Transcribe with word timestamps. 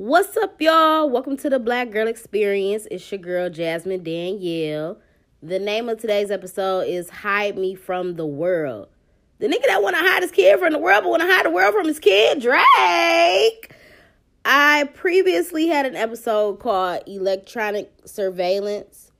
What's 0.00 0.36
up, 0.36 0.60
y'all? 0.60 1.10
Welcome 1.10 1.36
to 1.38 1.50
the 1.50 1.58
Black 1.58 1.90
Girl 1.90 2.06
Experience. 2.06 2.86
It's 2.88 3.10
your 3.10 3.18
girl, 3.18 3.50
Jasmine 3.50 4.04
Danielle. 4.04 4.98
The 5.42 5.58
name 5.58 5.88
of 5.88 6.00
today's 6.00 6.30
episode 6.30 6.82
is 6.82 7.10
Hide 7.10 7.58
Me 7.58 7.74
from 7.74 8.14
the 8.14 8.24
World. 8.24 8.90
The 9.40 9.48
nigga 9.48 9.66
that 9.66 9.82
want 9.82 9.96
to 9.96 10.02
hide 10.02 10.22
his 10.22 10.30
kid 10.30 10.60
from 10.60 10.72
the 10.72 10.78
world, 10.78 11.02
but 11.02 11.10
want 11.10 11.22
to 11.22 11.26
hide 11.26 11.46
the 11.46 11.50
world 11.50 11.74
from 11.74 11.88
his 11.88 11.98
kid, 11.98 12.40
Drake. 12.40 13.74
I 14.44 14.88
previously 14.94 15.66
had 15.66 15.84
an 15.84 15.96
episode 15.96 16.60
called 16.60 17.02
Electronic 17.08 17.90
Surveillance, 18.04 19.10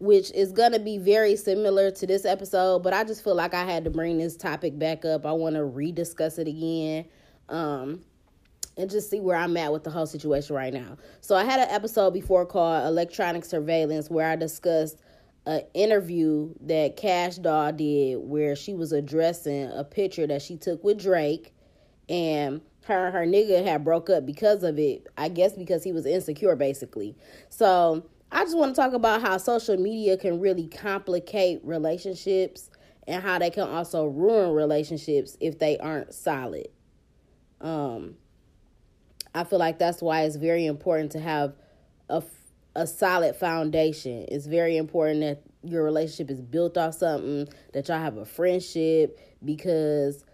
which 0.00 0.32
is 0.32 0.50
going 0.50 0.72
to 0.72 0.80
be 0.80 0.98
very 0.98 1.36
similar 1.36 1.92
to 1.92 2.04
this 2.08 2.24
episode, 2.24 2.82
but 2.82 2.92
I 2.92 3.04
just 3.04 3.22
feel 3.22 3.36
like 3.36 3.54
I 3.54 3.62
had 3.62 3.84
to 3.84 3.90
bring 3.90 4.18
this 4.18 4.36
topic 4.36 4.76
back 4.76 5.04
up. 5.04 5.24
I 5.24 5.30
want 5.30 5.54
to 5.54 5.60
rediscuss 5.60 6.40
it 6.40 6.48
again. 6.48 7.04
Um, 7.48 8.00
and 8.76 8.90
just 8.90 9.10
see 9.10 9.20
where 9.20 9.36
I'm 9.36 9.56
at 9.56 9.72
with 9.72 9.84
the 9.84 9.90
whole 9.90 10.06
situation 10.06 10.56
right 10.56 10.72
now. 10.72 10.96
So 11.20 11.34
I 11.34 11.44
had 11.44 11.60
an 11.60 11.68
episode 11.68 12.12
before 12.12 12.46
called 12.46 12.86
Electronic 12.86 13.44
Surveillance 13.44 14.08
where 14.08 14.28
I 14.28 14.36
discussed 14.36 14.98
an 15.46 15.62
interview 15.74 16.54
that 16.60 16.96
Kash 16.96 17.36
Doll 17.36 17.72
did 17.72 18.16
where 18.18 18.54
she 18.54 18.74
was 18.74 18.92
addressing 18.92 19.70
a 19.72 19.84
picture 19.84 20.26
that 20.26 20.42
she 20.42 20.56
took 20.56 20.84
with 20.84 21.00
Drake 21.00 21.52
and 22.08 22.60
her 22.84 23.06
and 23.06 23.14
her 23.14 23.26
nigga 23.26 23.64
had 23.64 23.84
broke 23.84 24.10
up 24.10 24.26
because 24.26 24.62
of 24.62 24.78
it. 24.78 25.06
I 25.16 25.28
guess 25.28 25.52
because 25.52 25.84
he 25.84 25.92
was 25.92 26.06
insecure 26.06 26.56
basically. 26.56 27.16
So 27.48 28.04
I 28.32 28.44
just 28.44 28.56
want 28.56 28.74
to 28.74 28.80
talk 28.80 28.92
about 28.92 29.22
how 29.22 29.38
social 29.38 29.76
media 29.76 30.16
can 30.16 30.40
really 30.40 30.66
complicate 30.66 31.60
relationships 31.64 32.70
and 33.06 33.22
how 33.22 33.38
they 33.38 33.50
can 33.50 33.68
also 33.68 34.06
ruin 34.06 34.52
relationships 34.52 35.36
if 35.40 35.58
they 35.58 35.78
aren't 35.78 36.14
solid. 36.14 36.68
Um 37.60 38.16
I 39.34 39.44
feel 39.44 39.58
like 39.58 39.78
that's 39.78 40.02
why 40.02 40.22
it's 40.22 40.36
very 40.36 40.66
important 40.66 41.12
to 41.12 41.20
have 41.20 41.54
a, 42.08 42.22
a 42.74 42.86
solid 42.86 43.36
foundation. 43.36 44.26
It's 44.28 44.46
very 44.46 44.76
important 44.76 45.20
that 45.20 45.42
your 45.62 45.84
relationship 45.84 46.30
is 46.30 46.40
built 46.40 46.76
off 46.76 46.94
something, 46.94 47.48
that 47.72 47.88
y'all 47.88 47.98
have 47.98 48.16
a 48.16 48.24
friendship, 48.24 49.20
because 49.44 50.24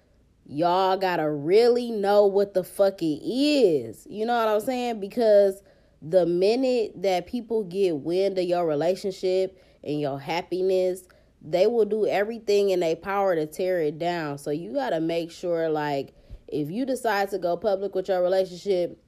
y'all 0.47 0.97
gotta 0.97 1.31
really 1.31 1.91
know 1.91 2.27
what 2.27 2.55
the 2.55 2.65
fuck 2.65 3.03
it 3.03 3.21
is. 3.23 4.07
You 4.09 4.25
know 4.25 4.37
what 4.37 4.49
I'm 4.49 4.61
saying? 4.61 5.01
Because 5.01 5.63
the 6.01 6.25
minute 6.25 7.03
that 7.03 7.27
people 7.27 7.65
get 7.65 7.97
wind 7.97 8.39
of 8.39 8.45
your 8.45 8.67
relationship 8.67 9.61
and 9.83 10.01
your 10.01 10.21
happiness, 10.21 11.03
they 11.43 11.67
will 11.67 11.85
do 11.85 12.07
everything 12.07 12.71
in 12.71 12.81
their 12.81 12.97
power 12.97 13.35
to 13.35 13.47
tear 13.47 13.81
it 13.81 13.99
down. 13.99 14.39
So 14.39 14.51
you 14.51 14.73
gotta 14.73 15.01
make 15.01 15.31
sure 15.31 15.69
like 15.69 16.15
if 16.49 16.71
you 16.71 16.87
decide 16.87 17.31
to 17.31 17.39
go 17.39 17.57
public 17.57 17.95
with 17.95 18.09
your 18.09 18.23
relationship, 18.23 19.03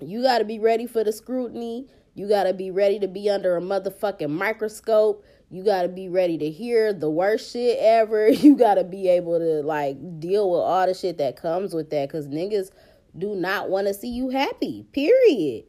you 0.00 0.22
got 0.22 0.38
to 0.38 0.44
be 0.44 0.58
ready 0.58 0.86
for 0.86 1.02
the 1.04 1.12
scrutiny. 1.12 1.86
You 2.14 2.28
got 2.28 2.44
to 2.44 2.54
be 2.54 2.70
ready 2.70 2.98
to 3.00 3.08
be 3.08 3.28
under 3.28 3.56
a 3.56 3.60
motherfucking 3.60 4.30
microscope. 4.30 5.24
You 5.50 5.64
got 5.64 5.82
to 5.82 5.88
be 5.88 6.08
ready 6.08 6.38
to 6.38 6.50
hear 6.50 6.92
the 6.92 7.10
worst 7.10 7.52
shit 7.52 7.78
ever. 7.80 8.28
You 8.32 8.56
got 8.56 8.74
to 8.74 8.84
be 8.84 9.08
able 9.08 9.38
to 9.38 9.62
like 9.62 9.96
deal 10.20 10.50
with 10.50 10.60
all 10.60 10.86
the 10.86 10.94
shit 10.94 11.18
that 11.18 11.36
comes 11.36 11.74
with 11.74 11.90
that 11.90 12.10
cuz 12.10 12.26
niggas 12.28 12.70
do 13.16 13.34
not 13.34 13.70
want 13.70 13.86
to 13.86 13.94
see 13.94 14.08
you 14.08 14.28
happy. 14.30 14.84
Period. 14.92 15.64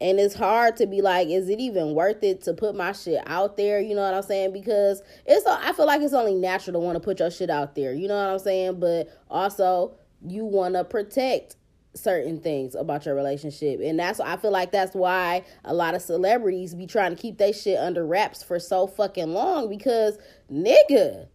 And 0.00 0.20
it's 0.20 0.34
hard 0.34 0.76
to 0.76 0.86
be 0.86 1.02
like, 1.02 1.28
is 1.28 1.48
it 1.48 1.58
even 1.58 1.92
worth 1.94 2.22
it 2.22 2.42
to 2.42 2.54
put 2.54 2.76
my 2.76 2.92
shit 2.92 3.20
out 3.26 3.56
there? 3.56 3.80
You 3.80 3.96
know 3.96 4.02
what 4.02 4.14
I'm 4.14 4.22
saying? 4.22 4.52
Because 4.52 5.02
it's, 5.26 5.44
I 5.44 5.72
feel 5.72 5.86
like 5.86 6.00
it's 6.02 6.14
only 6.14 6.36
natural 6.36 6.74
to 6.74 6.78
want 6.78 6.94
to 6.96 7.00
put 7.00 7.18
your 7.18 7.32
shit 7.32 7.50
out 7.50 7.74
there. 7.74 7.92
You 7.92 8.06
know 8.06 8.14
what 8.14 8.32
I'm 8.32 8.38
saying? 8.38 8.78
But 8.78 9.08
also, 9.28 9.97
you 10.26 10.44
want 10.44 10.74
to 10.74 10.84
protect 10.84 11.56
certain 11.94 12.40
things 12.40 12.74
about 12.74 13.06
your 13.06 13.14
relationship. 13.14 13.80
And 13.82 13.98
that's 13.98 14.20
I 14.20 14.36
feel 14.36 14.50
like 14.50 14.72
that's 14.72 14.94
why 14.94 15.44
a 15.64 15.74
lot 15.74 15.94
of 15.94 16.02
celebrities 16.02 16.74
be 16.74 16.86
trying 16.86 17.14
to 17.14 17.20
keep 17.20 17.38
their 17.38 17.52
shit 17.52 17.78
under 17.78 18.06
wraps 18.06 18.42
for 18.42 18.58
so 18.58 18.86
fucking 18.86 19.32
long 19.32 19.68
because 19.68 20.18
nigga, 20.50 21.26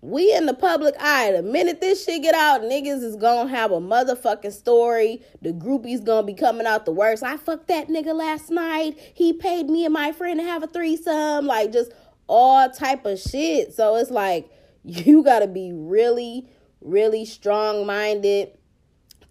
we 0.00 0.34
in 0.34 0.46
the 0.46 0.54
public 0.54 0.94
eye. 1.00 1.32
The 1.32 1.42
minute 1.42 1.80
this 1.80 2.04
shit 2.04 2.22
get 2.22 2.34
out, 2.34 2.60
niggas 2.60 3.02
is 3.02 3.16
gonna 3.16 3.48
have 3.48 3.72
a 3.72 3.80
motherfucking 3.80 4.52
story. 4.52 5.22
The 5.40 5.52
groupies 5.52 6.04
gonna 6.04 6.26
be 6.26 6.34
coming 6.34 6.66
out 6.66 6.84
the 6.84 6.92
worst. 6.92 7.22
I 7.22 7.36
fucked 7.36 7.68
that 7.68 7.88
nigga 7.88 8.14
last 8.14 8.50
night. 8.50 8.98
He 9.14 9.32
paid 9.32 9.68
me 9.68 9.84
and 9.84 9.94
my 9.94 10.12
friend 10.12 10.38
to 10.38 10.44
have 10.44 10.62
a 10.62 10.66
threesome. 10.66 11.46
Like 11.46 11.72
just 11.72 11.90
all 12.26 12.70
type 12.70 13.06
of 13.06 13.18
shit. 13.18 13.72
So 13.74 13.96
it's 13.96 14.10
like 14.10 14.50
you 14.84 15.24
gotta 15.24 15.46
be 15.46 15.72
really, 15.72 16.46
really 16.84 17.24
strong 17.24 17.86
minded 17.86 18.50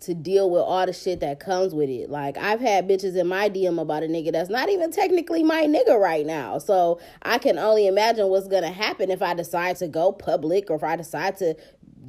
to 0.01 0.13
deal 0.13 0.49
with 0.49 0.61
all 0.61 0.85
the 0.85 0.91
shit 0.91 1.21
that 1.21 1.39
comes 1.39 1.73
with 1.73 1.89
it. 1.89 2.09
Like 2.09 2.37
I've 2.37 2.59
had 2.59 2.87
bitches 2.87 3.15
in 3.15 3.27
my 3.27 3.49
DM 3.49 3.79
about 3.79 4.03
a 4.03 4.07
nigga 4.07 4.33
that's 4.33 4.49
not 4.49 4.69
even 4.69 4.91
technically 4.91 5.43
my 5.43 5.63
nigga 5.63 5.97
right 5.97 6.25
now. 6.25 6.57
So 6.57 6.99
I 7.21 7.37
can 7.37 7.57
only 7.57 7.87
imagine 7.87 8.27
what's 8.27 8.47
gonna 8.47 8.71
happen 8.71 9.09
if 9.09 9.21
I 9.21 9.33
decide 9.33 9.77
to 9.77 9.87
go 9.87 10.11
public 10.11 10.69
or 10.69 10.75
if 10.75 10.83
I 10.83 10.97
decide 10.97 11.37
to 11.37 11.55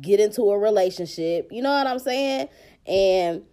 get 0.00 0.18
into 0.18 0.42
a 0.50 0.58
relationship. 0.58 1.48
You 1.52 1.62
know 1.62 1.70
what 1.70 1.86
I'm 1.86 2.00
saying? 2.00 2.48
And 2.86 3.44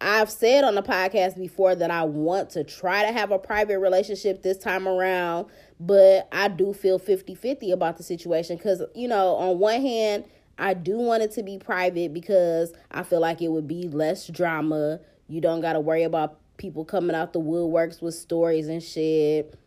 I've 0.00 0.30
said 0.30 0.64
on 0.64 0.74
the 0.74 0.82
podcast 0.82 1.38
before 1.38 1.74
that 1.74 1.90
I 1.90 2.04
want 2.04 2.50
to 2.50 2.64
try 2.64 3.06
to 3.06 3.12
have 3.12 3.30
a 3.30 3.38
private 3.38 3.78
relationship 3.78 4.42
this 4.42 4.58
time 4.58 4.86
around, 4.86 5.46
but 5.80 6.28
I 6.32 6.48
do 6.48 6.74
feel 6.74 6.98
50 6.98 7.34
50 7.34 7.70
about 7.70 7.96
the 7.96 8.02
situation 8.02 8.56
because, 8.56 8.82
you 8.94 9.08
know, 9.08 9.36
on 9.36 9.58
one 9.58 9.80
hand, 9.80 10.24
I 10.58 10.74
do 10.74 10.96
want 10.96 11.22
it 11.22 11.32
to 11.32 11.42
be 11.42 11.58
private 11.58 12.14
because 12.14 12.72
I 12.90 13.02
feel 13.02 13.20
like 13.20 13.42
it 13.42 13.48
would 13.48 13.68
be 13.68 13.88
less 13.88 14.26
drama. 14.28 15.00
You 15.28 15.40
don't 15.40 15.60
got 15.60 15.74
to 15.74 15.80
worry 15.80 16.02
about 16.02 16.38
people 16.56 16.84
coming 16.84 17.14
out 17.14 17.32
the 17.32 17.40
woodworks 17.40 18.00
with 18.00 18.14
stories 18.14 18.68
and 18.68 18.82
shit. 18.82 19.58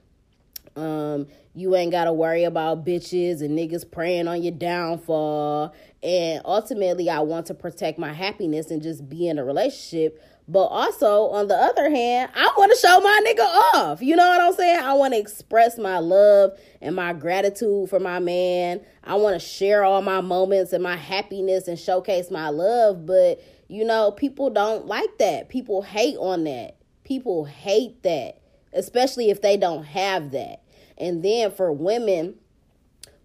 Um, 0.75 1.27
you 1.53 1.75
ain't 1.75 1.91
got 1.91 2.05
to 2.05 2.13
worry 2.13 2.43
about 2.43 2.85
bitches 2.85 3.41
and 3.41 3.57
niggas 3.57 3.89
preying 3.89 4.27
on 4.27 4.41
your 4.41 4.53
downfall. 4.53 5.73
And 6.01 6.41
ultimately, 6.45 7.09
I 7.09 7.19
want 7.19 7.47
to 7.47 7.53
protect 7.53 7.99
my 7.99 8.13
happiness 8.13 8.71
and 8.71 8.81
just 8.81 9.09
be 9.09 9.27
in 9.27 9.37
a 9.37 9.43
relationship 9.43 10.23
but 10.49 10.65
also, 10.65 11.27
on 11.27 11.47
the 11.47 11.53
other 11.53 11.91
hand, 11.91 12.31
I 12.33 12.51
want 12.57 12.71
to 12.71 12.77
show 12.79 12.99
my 12.99 13.21
nigga 13.23 13.75
off. 13.75 14.01
You 14.01 14.15
know 14.15 14.27
what 14.27 14.41
I'm 14.41 14.53
saying? 14.53 14.79
I 14.79 14.93
want 14.93 15.13
to 15.13 15.19
express 15.19 15.77
my 15.77 15.99
love 15.99 16.57
and 16.81 16.95
my 16.95 17.13
gratitude 17.13 17.87
for 17.87 17.99
my 17.99 18.17
man. 18.17 18.81
I 19.03 19.13
want 19.13 19.39
to 19.39 19.47
share 19.47 19.83
all 19.83 20.01
my 20.01 20.21
moments 20.21 20.73
and 20.73 20.81
my 20.81 20.95
happiness 20.95 21.67
and 21.67 21.77
showcase 21.77 22.31
my 22.31 22.49
love. 22.49 23.05
But, 23.05 23.43
you 23.67 23.85
know, 23.85 24.09
people 24.09 24.49
don't 24.49 24.87
like 24.87 25.19
that. 25.19 25.49
People 25.49 25.83
hate 25.83 26.17
on 26.17 26.45
that. 26.45 26.77
People 27.03 27.45
hate 27.45 28.01
that, 28.01 28.41
especially 28.73 29.29
if 29.29 29.43
they 29.43 29.55
don't 29.55 29.83
have 29.83 30.31
that. 30.31 30.63
And 30.97 31.21
then 31.21 31.51
for 31.51 31.71
women, 31.71 32.33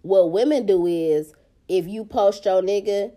what 0.03 0.31
women 0.31 0.67
do 0.67 0.85
is 0.85 1.33
if 1.67 1.87
you 1.87 2.05
post 2.05 2.45
your 2.45 2.61
nigga, 2.61 3.13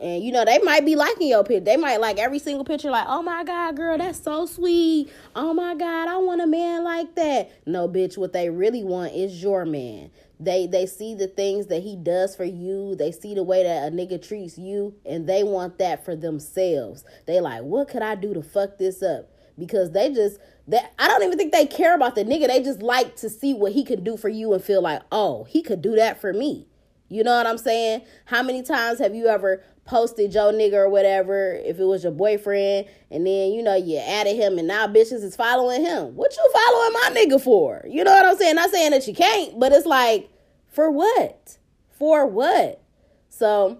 and 0.00 0.22
you 0.22 0.32
know, 0.32 0.44
they 0.44 0.58
might 0.58 0.84
be 0.84 0.96
liking 0.96 1.28
your 1.28 1.44
picture. 1.44 1.64
They 1.64 1.76
might 1.76 2.00
like 2.00 2.18
every 2.18 2.38
single 2.38 2.64
picture, 2.64 2.90
like, 2.90 3.06
oh 3.08 3.22
my 3.22 3.44
God, 3.44 3.76
girl, 3.76 3.98
that's 3.98 4.22
so 4.22 4.46
sweet. 4.46 5.10
Oh 5.34 5.52
my 5.52 5.74
God, 5.74 6.08
I 6.08 6.16
want 6.18 6.40
a 6.40 6.46
man 6.46 6.84
like 6.84 7.14
that. 7.16 7.50
No, 7.66 7.88
bitch, 7.88 8.16
what 8.16 8.32
they 8.32 8.50
really 8.50 8.84
want 8.84 9.14
is 9.14 9.42
your 9.42 9.64
man. 9.64 10.10
They 10.40 10.66
they 10.66 10.86
see 10.86 11.14
the 11.14 11.26
things 11.26 11.66
that 11.66 11.82
he 11.82 11.96
does 11.96 12.36
for 12.36 12.44
you. 12.44 12.94
They 12.94 13.10
see 13.10 13.34
the 13.34 13.42
way 13.42 13.64
that 13.64 13.92
a 13.92 13.94
nigga 13.94 14.26
treats 14.26 14.56
you, 14.56 14.94
and 15.04 15.28
they 15.28 15.42
want 15.42 15.78
that 15.78 16.04
for 16.04 16.14
themselves. 16.14 17.04
They 17.26 17.40
like, 17.40 17.62
what 17.62 17.88
could 17.88 18.02
I 18.02 18.14
do 18.14 18.34
to 18.34 18.42
fuck 18.42 18.78
this 18.78 19.02
up? 19.02 19.30
Because 19.58 19.90
they 19.90 20.12
just 20.12 20.38
that 20.68 20.92
I 20.98 21.08
don't 21.08 21.24
even 21.24 21.38
think 21.38 21.52
they 21.52 21.66
care 21.66 21.94
about 21.94 22.14
the 22.14 22.24
nigga. 22.24 22.46
They 22.46 22.62
just 22.62 22.82
like 22.82 23.16
to 23.16 23.28
see 23.28 23.54
what 23.54 23.72
he 23.72 23.84
can 23.84 24.04
do 24.04 24.16
for 24.16 24.28
you 24.28 24.52
and 24.52 24.62
feel 24.62 24.82
like, 24.82 25.02
oh, 25.10 25.44
he 25.44 25.62
could 25.62 25.82
do 25.82 25.96
that 25.96 26.20
for 26.20 26.32
me. 26.32 26.66
You 27.08 27.24
know 27.24 27.36
what 27.36 27.46
I'm 27.46 27.58
saying? 27.58 28.02
How 28.26 28.42
many 28.42 28.62
times 28.62 28.98
have 28.98 29.14
you 29.14 29.26
ever 29.26 29.62
posted 29.88 30.34
your 30.34 30.52
nigga 30.52 30.74
or 30.74 30.88
whatever, 30.88 31.54
if 31.64 31.80
it 31.80 31.84
was 31.84 32.02
your 32.02 32.12
boyfriend, 32.12 32.86
and 33.10 33.26
then 33.26 33.52
you 33.52 33.62
know 33.62 33.74
you 33.74 33.96
added 33.96 34.36
him 34.36 34.58
and 34.58 34.68
now 34.68 34.86
bitches 34.86 35.24
is 35.24 35.34
following 35.34 35.80
him. 35.80 36.14
What 36.14 36.36
you 36.36 36.52
following 36.52 36.92
my 36.92 37.20
nigga 37.20 37.42
for? 37.42 37.82
You 37.88 38.04
know 38.04 38.12
what 38.12 38.26
I'm 38.26 38.36
saying? 38.36 38.54
Not 38.54 38.70
saying 38.70 38.90
that 38.92 39.08
you 39.08 39.14
can't, 39.14 39.58
but 39.58 39.72
it's 39.72 39.86
like, 39.86 40.30
for 40.68 40.90
what? 40.90 41.56
For 41.90 42.26
what? 42.26 42.82
So 43.30 43.78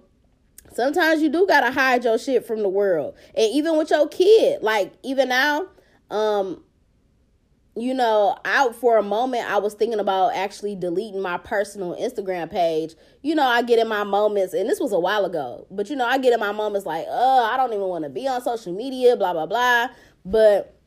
sometimes 0.72 1.20
you 1.20 1.28
do 1.28 1.46
gotta 1.46 1.70
hide 1.70 2.04
your 2.04 2.18
shit 2.18 2.46
from 2.46 2.62
the 2.62 2.68
world. 2.68 3.14
And 3.34 3.52
even 3.52 3.76
with 3.76 3.90
your 3.90 4.08
kid, 4.08 4.62
like 4.62 4.94
even 5.02 5.28
now, 5.28 5.66
um, 6.10 6.64
you 7.82 7.94
know, 7.94 8.36
out 8.44 8.74
for 8.74 8.96
a 8.96 9.02
moment, 9.02 9.50
I 9.50 9.58
was 9.58 9.74
thinking 9.74 10.00
about 10.00 10.34
actually 10.34 10.74
deleting 10.76 11.20
my 11.20 11.38
personal 11.38 11.94
Instagram 11.96 12.50
page. 12.50 12.94
You 13.22 13.34
know, 13.34 13.46
I 13.46 13.62
get 13.62 13.78
in 13.78 13.88
my 13.88 14.04
moments, 14.04 14.54
and 14.54 14.68
this 14.68 14.80
was 14.80 14.92
a 14.92 14.98
while 14.98 15.24
ago, 15.24 15.66
but 15.70 15.90
you 15.90 15.96
know, 15.96 16.06
I 16.06 16.18
get 16.18 16.32
in 16.32 16.40
my 16.40 16.52
moments 16.52 16.86
like, 16.86 17.06
oh, 17.08 17.44
I 17.44 17.56
don't 17.56 17.72
even 17.72 17.86
want 17.86 18.04
to 18.04 18.10
be 18.10 18.26
on 18.26 18.42
social 18.42 18.72
media, 18.72 19.16
blah, 19.16 19.32
blah, 19.32 19.46
blah. 19.46 19.88
But 20.24 20.77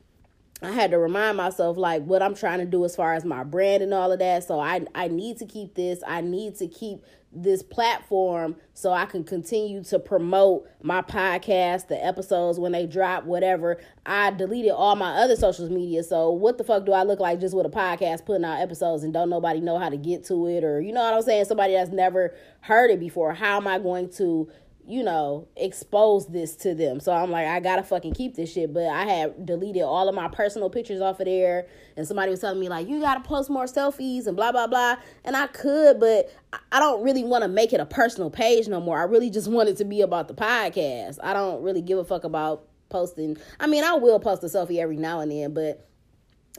I 0.62 0.70
had 0.70 0.92
to 0.92 0.98
remind 0.98 1.36
myself 1.36 1.76
like 1.76 2.04
what 2.04 2.22
I'm 2.22 2.34
trying 2.34 2.60
to 2.60 2.64
do 2.64 2.84
as 2.84 2.94
far 2.94 3.14
as 3.14 3.24
my 3.24 3.42
brand 3.42 3.82
and 3.82 3.92
all 3.92 4.12
of 4.12 4.18
that. 4.20 4.44
So 4.44 4.60
I 4.60 4.84
I 4.94 5.08
need 5.08 5.38
to 5.38 5.46
keep 5.46 5.74
this. 5.74 6.02
I 6.06 6.20
need 6.20 6.56
to 6.56 6.68
keep 6.68 7.04
this 7.34 7.62
platform 7.62 8.56
so 8.74 8.92
I 8.92 9.06
can 9.06 9.24
continue 9.24 9.82
to 9.84 9.98
promote 9.98 10.68
my 10.82 11.00
podcast, 11.00 11.88
the 11.88 12.04
episodes 12.04 12.60
when 12.60 12.72
they 12.72 12.86
drop, 12.86 13.24
whatever. 13.24 13.80
I 14.04 14.30
deleted 14.32 14.72
all 14.72 14.96
my 14.96 15.12
other 15.22 15.34
social 15.36 15.68
media. 15.70 16.02
So 16.02 16.30
what 16.30 16.58
the 16.58 16.64
fuck 16.64 16.84
do 16.84 16.92
I 16.92 17.04
look 17.04 17.20
like 17.20 17.40
just 17.40 17.56
with 17.56 17.66
a 17.66 17.70
podcast 17.70 18.26
putting 18.26 18.44
out 18.44 18.60
episodes 18.60 19.02
and 19.02 19.12
don't 19.12 19.30
nobody 19.30 19.60
know 19.60 19.78
how 19.78 19.88
to 19.88 19.96
get 19.96 20.24
to 20.26 20.46
it 20.46 20.62
or 20.62 20.80
you 20.80 20.92
know 20.92 21.02
what 21.02 21.14
I'm 21.14 21.22
saying? 21.22 21.46
Somebody 21.46 21.72
that's 21.72 21.90
never 21.90 22.34
heard 22.60 22.90
it 22.90 23.00
before. 23.00 23.32
How 23.32 23.56
am 23.56 23.66
I 23.66 23.78
going 23.78 24.10
to 24.14 24.48
you 24.92 25.02
know, 25.02 25.48
expose 25.56 26.26
this 26.26 26.54
to 26.54 26.74
them. 26.74 27.00
So 27.00 27.12
I'm 27.12 27.30
like, 27.30 27.46
I 27.46 27.60
gotta 27.60 27.82
fucking 27.82 28.12
keep 28.12 28.34
this 28.34 28.52
shit. 28.52 28.74
But 28.74 28.88
I 28.88 29.04
had 29.04 29.46
deleted 29.46 29.82
all 29.82 30.06
of 30.06 30.14
my 30.14 30.28
personal 30.28 30.68
pictures 30.68 31.00
off 31.00 31.18
of 31.18 31.24
there. 31.24 31.66
And 31.96 32.06
somebody 32.06 32.30
was 32.30 32.40
telling 32.40 32.60
me, 32.60 32.68
like, 32.68 32.86
you 32.86 33.00
gotta 33.00 33.20
post 33.20 33.48
more 33.48 33.64
selfies 33.64 34.26
and 34.26 34.36
blah, 34.36 34.52
blah, 34.52 34.66
blah. 34.66 34.96
And 35.24 35.34
I 35.34 35.46
could, 35.46 35.98
but 35.98 36.30
I 36.70 36.78
don't 36.78 37.02
really 37.02 37.24
wanna 37.24 37.48
make 37.48 37.72
it 37.72 37.80
a 37.80 37.86
personal 37.86 38.28
page 38.28 38.68
no 38.68 38.82
more. 38.82 39.00
I 39.00 39.04
really 39.04 39.30
just 39.30 39.48
want 39.48 39.70
it 39.70 39.78
to 39.78 39.86
be 39.86 40.02
about 40.02 40.28
the 40.28 40.34
podcast. 40.34 41.18
I 41.22 41.32
don't 41.32 41.62
really 41.62 41.80
give 41.80 41.96
a 41.98 42.04
fuck 42.04 42.24
about 42.24 42.68
posting. 42.90 43.38
I 43.58 43.68
mean, 43.68 43.84
I 43.84 43.94
will 43.94 44.20
post 44.20 44.44
a 44.44 44.46
selfie 44.46 44.76
every 44.78 44.98
now 44.98 45.20
and 45.20 45.32
then, 45.32 45.54
but 45.54 45.88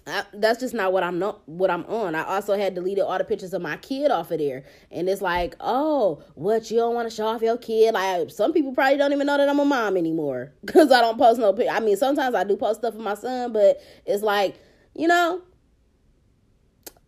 I, 0.05 0.23
that's 0.33 0.59
just 0.59 0.73
not 0.73 0.91
what 0.91 1.03
I'm 1.03 1.17
not 1.19 1.47
what 1.47 1.71
I'm 1.71 1.85
on. 1.85 2.13
I 2.15 2.23
also 2.23 2.57
had 2.57 2.75
deleted 2.75 3.03
all 3.03 3.17
the 3.17 3.23
pictures 3.23 3.53
of 3.53 3.61
my 3.61 3.77
kid 3.77 4.11
off 4.11 4.31
of 4.31 4.39
there, 4.39 4.65
and 4.91 5.07
it's 5.07 5.21
like, 5.21 5.55
oh, 5.59 6.21
what 6.35 6.69
you 6.69 6.77
don't 6.77 6.93
want 6.93 7.09
to 7.09 7.15
show 7.15 7.27
off 7.27 7.41
your 7.41 7.57
kid? 7.57 7.93
Like 7.93 8.29
some 8.29 8.51
people 8.51 8.73
probably 8.73 8.97
don't 8.97 9.13
even 9.13 9.27
know 9.27 9.37
that 9.37 9.47
I'm 9.47 9.59
a 9.59 9.65
mom 9.65 9.95
anymore 9.95 10.51
because 10.65 10.91
I 10.91 10.99
don't 10.99 11.17
post 11.17 11.39
no. 11.39 11.55
I 11.69 11.79
mean, 11.79 11.95
sometimes 11.95 12.35
I 12.35 12.43
do 12.43 12.57
post 12.57 12.81
stuff 12.81 12.95
of 12.95 12.99
my 12.99 13.15
son, 13.15 13.53
but 13.53 13.81
it's 14.05 14.23
like, 14.23 14.55
you 14.93 15.07
know, 15.07 15.41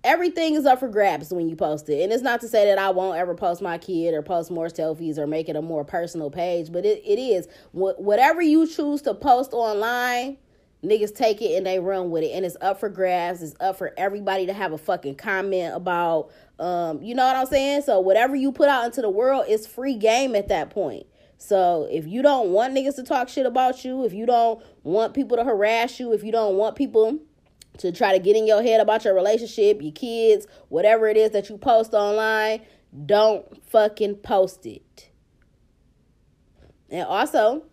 everything 0.06 0.54
is 0.54 0.66
up 0.66 0.80
for 0.80 0.88
grabs 0.88 1.34
when 1.34 1.50
you 1.50 1.56
post 1.56 1.90
it. 1.90 2.02
And 2.02 2.14
it's 2.14 2.24
not 2.24 2.40
to 2.42 2.48
say 2.48 2.66
that 2.68 2.78
I 2.78 2.92
won't 2.92 3.18
ever 3.18 3.36
post 3.36 3.62
my 3.62 3.78
kid 3.78 4.14
or 4.14 4.22
post 4.22 4.52
more 4.52 4.68
selfies 4.68 5.18
or 5.18 5.28
make 5.28 5.50
it 5.50 5.56
a 5.58 5.62
more 5.62 5.84
personal 5.84 6.30
page, 6.30 6.72
but 6.72 6.86
it, 6.86 7.02
it 7.04 7.20
is 7.20 7.48
whatever 7.74 8.42
you 8.42 8.68
choose 8.68 9.02
to 9.02 9.14
post 9.14 9.52
online 9.52 10.38
niggas 10.84 11.16
take 11.16 11.42
it 11.42 11.56
and 11.56 11.66
they 11.66 11.80
run 11.80 12.10
with 12.12 12.24
it. 12.24 12.32
And 12.32 12.46
it's 12.46 12.58
up 12.62 12.80
for 12.80 12.90
grabs. 12.90 13.42
It's 13.42 13.56
up 13.60 13.78
for 13.78 13.94
everybody 13.98 14.46
to 14.46 14.54
have 14.54 14.72
a 14.72 14.78
fucking 14.78 15.16
comment 15.16 15.76
about 15.76 16.32
um 16.58 17.02
you 17.04 17.14
know 17.14 17.26
what 17.26 17.36
i'm 17.36 17.46
saying? 17.48 17.82
So 17.82 18.00
whatever 18.00 18.36
you 18.36 18.52
put 18.52 18.70
out 18.70 18.86
into 18.86 19.02
the 19.02 19.10
world 19.10 19.46
is 19.48 19.68
free 19.68 19.96
game 19.96 20.36
at 20.36 20.48
that 20.48 20.70
point. 20.70 21.06
So 21.38 21.88
if 21.92 22.08
you 22.08 22.22
don't 22.22 22.50
want 22.50 22.74
niggas 22.74 22.96
to 22.96 23.04
talk 23.04 23.30
shit 23.30 23.46
about 23.46 23.84
you 23.84 24.06
if 24.06 24.14
you 24.14 24.26
don't 24.26 24.64
want 24.84 25.14
people 25.14 25.38
to 25.38 25.44
harass 25.44 26.00
you 26.00 26.14
if 26.14 26.24
you 26.24 26.32
don't 26.32 26.56
want 26.56 26.76
people 26.76 27.20
to 27.80 27.92
try 27.92 28.14
to 28.18 28.24
get 28.24 28.38
in 28.38 28.48
your 28.48 28.62
head 28.64 28.80
about 28.80 29.04
your 29.04 29.14
relationship 29.14 29.82
your 29.82 29.92
kids 29.92 30.48
whatever 30.70 31.10
it 31.10 31.18
is 31.18 31.32
that 31.32 31.50
you 31.50 31.58
post 31.58 31.94
online 31.94 32.62
don't 33.06 33.64
fucking 33.66 34.16
post 34.16 34.66
it. 34.66 35.10
And 36.90 37.06
also 37.06 37.64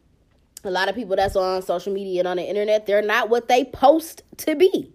a 0.64 0.70
lot 0.70 0.88
of 0.88 0.94
people 0.94 1.17
that's 1.17 1.37
on 1.37 1.62
social 1.62 1.93
media 1.93 2.20
and 2.20 2.29
on 2.29 2.37
the 2.37 2.44
internet, 2.44 2.87
they're 2.87 3.03
not 3.03 3.29
what 3.29 3.49
they 3.49 3.64
post 3.64 4.23
to 4.38 4.55
be. 4.55 4.93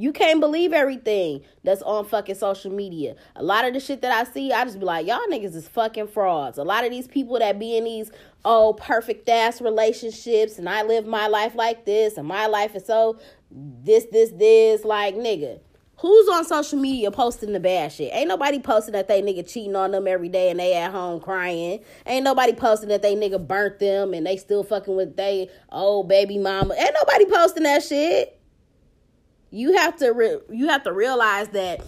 You 0.00 0.12
can't 0.12 0.38
believe 0.38 0.72
everything 0.72 1.42
that's 1.64 1.82
on 1.82 2.04
fucking 2.04 2.36
social 2.36 2.70
media. 2.70 3.16
A 3.34 3.42
lot 3.42 3.64
of 3.64 3.74
the 3.74 3.80
shit 3.80 4.00
that 4.02 4.12
I 4.12 4.30
see, 4.30 4.52
I 4.52 4.64
just 4.64 4.78
be 4.78 4.84
like, 4.84 5.08
y'all 5.08 5.18
niggas 5.28 5.56
is 5.56 5.66
fucking 5.66 6.06
frauds. 6.06 6.56
A 6.56 6.62
lot 6.62 6.84
of 6.84 6.92
these 6.92 7.08
people 7.08 7.36
that 7.40 7.58
be 7.58 7.76
in 7.76 7.82
these 7.82 8.12
oh 8.44 8.74
perfect 8.74 9.28
ass 9.28 9.60
relationships 9.60 10.56
and 10.56 10.68
I 10.68 10.84
live 10.84 11.04
my 11.04 11.26
life 11.26 11.56
like 11.56 11.84
this 11.84 12.16
and 12.16 12.28
my 12.28 12.46
life 12.46 12.76
is 12.76 12.86
so 12.86 13.18
this, 13.50 14.06
this, 14.12 14.30
this, 14.30 14.84
like 14.84 15.16
nigga. 15.16 15.58
Who's 16.00 16.28
on 16.28 16.44
social 16.44 16.78
media 16.78 17.10
posting 17.10 17.52
the 17.52 17.58
bad 17.58 17.90
shit? 17.90 18.12
Ain't 18.14 18.28
nobody 18.28 18.60
posting 18.60 18.92
that 18.92 19.08
they 19.08 19.20
nigga 19.20 19.48
cheating 19.50 19.74
on 19.74 19.90
them 19.90 20.06
every 20.06 20.28
day 20.28 20.48
and 20.50 20.60
they 20.60 20.74
at 20.74 20.92
home 20.92 21.20
crying. 21.20 21.80
Ain't 22.06 22.24
nobody 22.24 22.52
posting 22.52 22.88
that 22.90 23.02
they 23.02 23.16
nigga 23.16 23.44
burnt 23.44 23.80
them 23.80 24.14
and 24.14 24.24
they 24.24 24.36
still 24.36 24.62
fucking 24.62 24.94
with 24.94 25.16
they 25.16 25.50
old 25.70 26.08
baby 26.08 26.38
mama. 26.38 26.74
Ain't 26.74 26.94
nobody 26.94 27.24
posting 27.26 27.64
that 27.64 27.82
shit. 27.82 28.40
You 29.50 29.76
have 29.76 29.96
to 29.96 30.10
re- 30.10 30.38
you 30.50 30.68
have 30.68 30.84
to 30.84 30.92
realize 30.92 31.48
that 31.48 31.80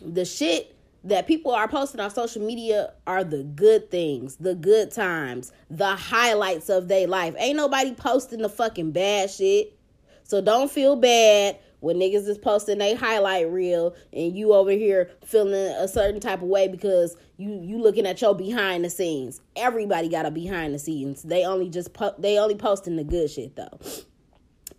the 0.00 0.24
shit 0.24 0.76
that 1.02 1.26
people 1.26 1.52
are 1.52 1.66
posting 1.66 2.00
on 2.00 2.10
social 2.10 2.42
media 2.44 2.92
are 3.08 3.24
the 3.24 3.42
good 3.42 3.90
things, 3.90 4.36
the 4.36 4.54
good 4.54 4.92
times, 4.92 5.52
the 5.68 5.96
highlights 5.96 6.68
of 6.68 6.86
their 6.86 7.08
life. 7.08 7.34
Ain't 7.38 7.56
nobody 7.56 7.92
posting 7.92 8.42
the 8.42 8.48
fucking 8.48 8.92
bad 8.92 9.30
shit. 9.30 9.76
So 10.22 10.40
don't 10.40 10.70
feel 10.70 10.94
bad 10.94 11.58
when 11.80 11.96
niggas 11.96 12.28
is 12.28 12.38
posting 12.38 12.80
a 12.80 12.94
highlight 12.94 13.50
reel 13.50 13.94
and 14.12 14.36
you 14.36 14.52
over 14.52 14.70
here 14.70 15.10
feeling 15.24 15.54
a 15.54 15.88
certain 15.88 16.20
type 16.20 16.42
of 16.42 16.48
way 16.48 16.68
because 16.68 17.16
you 17.36 17.60
you 17.62 17.78
looking 17.78 18.06
at 18.06 18.20
your 18.20 18.34
behind 18.34 18.84
the 18.84 18.90
scenes. 18.90 19.40
Everybody 19.54 20.08
got 20.08 20.26
a 20.26 20.30
behind 20.30 20.74
the 20.74 20.78
scenes. 20.78 21.22
They 21.22 21.44
only 21.44 21.68
just 21.68 21.92
po- 21.92 22.14
they 22.18 22.38
only 22.38 22.56
posting 22.56 22.96
the 22.96 23.04
good 23.04 23.30
shit 23.30 23.56
though. 23.56 23.78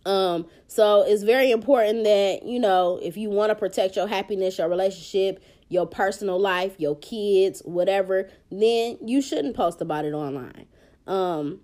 Um, 0.07 0.47
so 0.67 1.01
it's 1.01 1.23
very 1.23 1.51
important 1.51 2.05
that, 2.05 2.43
you 2.43 2.59
know, 2.59 2.97
if 3.03 3.17
you 3.17 3.29
want 3.29 3.49
to 3.49 3.55
protect 3.55 3.97
your 3.97 4.07
happiness, 4.07 4.57
your 4.57 4.69
relationship, 4.69 5.43
your 5.67 5.85
personal 5.85 6.39
life, 6.39 6.75
your 6.77 6.95
kids, 6.95 7.61
whatever, 7.65 8.29
then 8.49 8.97
you 9.05 9.21
shouldn't 9.21 9.55
post 9.55 9.81
about 9.81 10.05
it 10.05 10.13
online. 10.13 10.65
Um, 11.07 11.59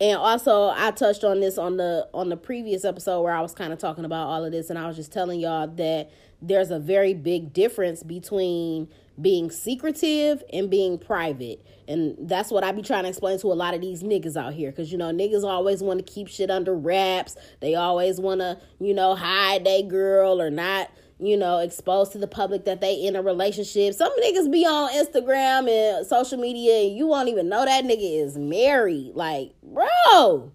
and 0.00 0.18
also 0.18 0.72
i 0.76 0.90
touched 0.90 1.24
on 1.24 1.40
this 1.40 1.58
on 1.58 1.76
the 1.76 2.08
on 2.12 2.28
the 2.28 2.36
previous 2.36 2.84
episode 2.84 3.22
where 3.22 3.32
i 3.32 3.40
was 3.40 3.54
kind 3.54 3.72
of 3.72 3.78
talking 3.78 4.04
about 4.04 4.26
all 4.26 4.44
of 4.44 4.52
this 4.52 4.70
and 4.70 4.78
i 4.78 4.86
was 4.86 4.96
just 4.96 5.12
telling 5.12 5.40
y'all 5.40 5.66
that 5.66 6.10
there's 6.42 6.70
a 6.70 6.78
very 6.78 7.14
big 7.14 7.52
difference 7.52 8.02
between 8.02 8.88
being 9.20 9.50
secretive 9.50 10.42
and 10.52 10.70
being 10.70 10.98
private. 10.98 11.64
And 11.88 12.16
that's 12.28 12.50
what 12.50 12.64
i 12.64 12.72
be 12.72 12.82
trying 12.82 13.04
to 13.04 13.08
explain 13.08 13.38
to 13.40 13.46
a 13.48 13.54
lot 13.54 13.74
of 13.74 13.80
these 13.80 14.02
niggas 14.02 14.36
out 14.36 14.54
here 14.54 14.70
because 14.70 14.90
you 14.90 14.98
know 14.98 15.12
niggas 15.12 15.44
always 15.44 15.82
want 15.82 16.04
to 16.04 16.12
keep 16.12 16.28
shit 16.28 16.50
under 16.50 16.74
wraps. 16.74 17.36
They 17.60 17.74
always 17.74 18.20
want 18.20 18.40
to 18.40 18.58
you 18.80 18.92
know 18.92 19.14
hide 19.14 19.64
they 19.64 19.82
girl 19.82 20.40
or 20.40 20.50
not 20.50 20.90
you 21.18 21.36
know, 21.36 21.58
exposed 21.58 22.12
to 22.12 22.18
the 22.18 22.26
public 22.26 22.64
that 22.66 22.80
they 22.80 22.94
in 22.94 23.16
a 23.16 23.22
relationship. 23.22 23.94
Some 23.94 24.12
niggas 24.20 24.50
be 24.50 24.66
on 24.66 24.92
Instagram 24.92 25.68
and 25.70 26.06
social 26.06 26.38
media 26.38 26.86
and 26.86 26.96
you 26.96 27.06
won't 27.06 27.28
even 27.28 27.48
know 27.48 27.64
that 27.64 27.84
nigga 27.84 28.24
is 28.24 28.36
married. 28.36 29.12
Like, 29.14 29.52
bro. 29.62 30.52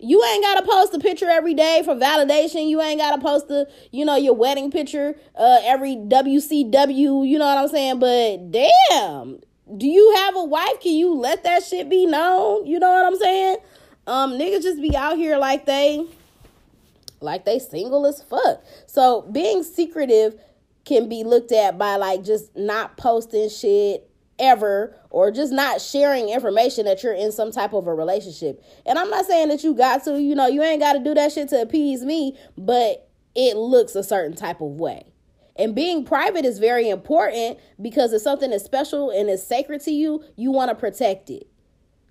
You 0.00 0.22
ain't 0.22 0.42
gotta 0.42 0.66
post 0.66 0.92
a 0.92 0.98
picture 0.98 1.30
every 1.30 1.54
day 1.54 1.82
for 1.84 1.94
validation. 1.94 2.68
You 2.68 2.82
ain't 2.82 3.00
gotta 3.00 3.22
post 3.22 3.48
the, 3.48 3.70
you 3.90 4.04
know, 4.04 4.16
your 4.16 4.34
wedding 4.34 4.70
picture 4.70 5.14
uh 5.36 5.60
every 5.62 5.94
WCW, 5.94 7.26
you 7.26 7.38
know 7.38 7.46
what 7.46 7.58
I'm 7.58 7.68
saying? 7.68 8.00
But 8.00 8.50
damn, 8.50 9.38
do 9.78 9.86
you 9.86 10.14
have 10.16 10.36
a 10.36 10.44
wife? 10.44 10.80
Can 10.80 10.94
you 10.94 11.14
let 11.14 11.44
that 11.44 11.62
shit 11.62 11.88
be 11.88 12.06
known? 12.06 12.66
You 12.66 12.80
know 12.80 12.90
what 12.90 13.06
I'm 13.06 13.16
saying? 13.16 13.58
Um, 14.06 14.32
niggas 14.32 14.62
just 14.62 14.82
be 14.82 14.94
out 14.94 15.16
here 15.16 15.38
like 15.38 15.64
they 15.64 16.04
like 17.24 17.44
they 17.44 17.58
single 17.58 18.06
as 18.06 18.22
fuck. 18.22 18.62
So 18.86 19.22
being 19.32 19.62
secretive 19.62 20.38
can 20.84 21.08
be 21.08 21.24
looked 21.24 21.52
at 21.52 21.78
by 21.78 21.96
like 21.96 22.22
just 22.22 22.54
not 22.56 22.96
posting 22.96 23.48
shit 23.48 24.08
ever 24.38 24.96
or 25.10 25.30
just 25.30 25.52
not 25.52 25.80
sharing 25.80 26.28
information 26.28 26.84
that 26.86 27.02
you're 27.02 27.14
in 27.14 27.32
some 27.32 27.50
type 27.50 27.72
of 27.72 27.86
a 27.86 27.94
relationship. 27.94 28.62
And 28.84 28.98
I'm 28.98 29.10
not 29.10 29.26
saying 29.26 29.48
that 29.48 29.62
you 29.64 29.74
got 29.74 30.04
to, 30.04 30.20
you 30.20 30.34
know, 30.34 30.46
you 30.46 30.62
ain't 30.62 30.80
got 30.80 30.94
to 30.94 30.98
do 30.98 31.14
that 31.14 31.32
shit 31.32 31.48
to 31.50 31.62
appease 31.62 32.02
me, 32.04 32.36
but 32.56 33.08
it 33.34 33.56
looks 33.56 33.94
a 33.94 34.02
certain 34.02 34.36
type 34.36 34.60
of 34.60 34.72
way. 34.72 35.12
And 35.56 35.74
being 35.74 36.04
private 36.04 36.44
is 36.44 36.58
very 36.58 36.88
important 36.88 37.58
because 37.80 38.12
if 38.12 38.22
something 38.22 38.52
is 38.52 38.64
special 38.64 39.10
and 39.10 39.30
is 39.30 39.46
sacred 39.46 39.80
to 39.82 39.92
you, 39.92 40.24
you 40.36 40.50
want 40.50 40.70
to 40.70 40.74
protect 40.74 41.30
it. 41.30 41.46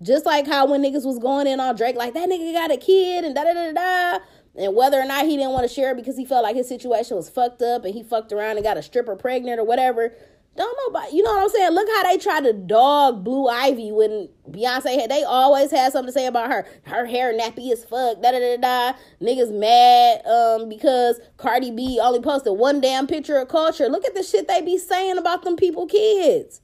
Just 0.02 0.26
like 0.26 0.46
how 0.46 0.66
when 0.66 0.82
niggas 0.82 1.06
was 1.06 1.18
going 1.18 1.46
in 1.46 1.60
on 1.60 1.76
Drake, 1.76 1.96
like 1.96 2.14
that 2.14 2.28
nigga 2.28 2.52
got 2.52 2.72
a 2.72 2.76
kid 2.76 3.24
and 3.24 3.34
da 3.34 3.44
da 3.44 3.52
da 3.52 3.72
da 3.72 4.24
and 4.56 4.74
whether 4.74 5.00
or 5.00 5.04
not 5.04 5.26
he 5.26 5.36
didn't 5.36 5.52
want 5.52 5.68
to 5.68 5.74
share 5.74 5.92
it 5.92 5.96
because 5.96 6.16
he 6.16 6.24
felt 6.24 6.44
like 6.44 6.56
his 6.56 6.68
situation 6.68 7.16
was 7.16 7.28
fucked 7.28 7.62
up 7.62 7.84
and 7.84 7.94
he 7.94 8.02
fucked 8.02 8.32
around 8.32 8.56
and 8.56 8.64
got 8.64 8.76
a 8.76 8.82
stripper 8.82 9.16
pregnant 9.16 9.58
or 9.58 9.64
whatever. 9.64 10.14
Don't 10.56 10.76
know 10.78 10.98
about 10.98 11.12
you 11.12 11.22
know 11.24 11.32
what 11.32 11.42
I'm 11.42 11.48
saying? 11.48 11.72
Look 11.72 11.88
how 11.88 12.02
they 12.04 12.16
tried 12.16 12.44
to 12.44 12.52
dog 12.52 13.24
Blue 13.24 13.48
Ivy 13.48 13.90
when 13.90 14.28
Beyonce 14.48 15.00
had 15.00 15.10
they 15.10 15.24
always 15.24 15.72
had 15.72 15.90
something 15.90 16.06
to 16.06 16.12
say 16.12 16.26
about 16.26 16.48
her. 16.50 16.64
Her 16.84 17.06
hair 17.06 17.36
nappy 17.36 17.72
as 17.72 17.84
fuck. 17.84 18.22
Da 18.22 18.30
da 18.30 18.38
da 18.38 18.56
da. 18.58 18.98
Niggas 19.20 19.52
mad 19.52 20.24
um 20.24 20.68
because 20.68 21.18
Cardi 21.38 21.72
B 21.72 21.98
only 22.00 22.20
posted 22.20 22.56
one 22.56 22.80
damn 22.80 23.08
picture 23.08 23.38
of 23.38 23.48
Kulture. 23.48 23.90
Look 23.90 24.04
at 24.04 24.14
the 24.14 24.22
shit 24.22 24.46
they 24.46 24.62
be 24.62 24.78
saying 24.78 25.18
about 25.18 25.42
them 25.42 25.56
people 25.56 25.88
kids. 25.88 26.60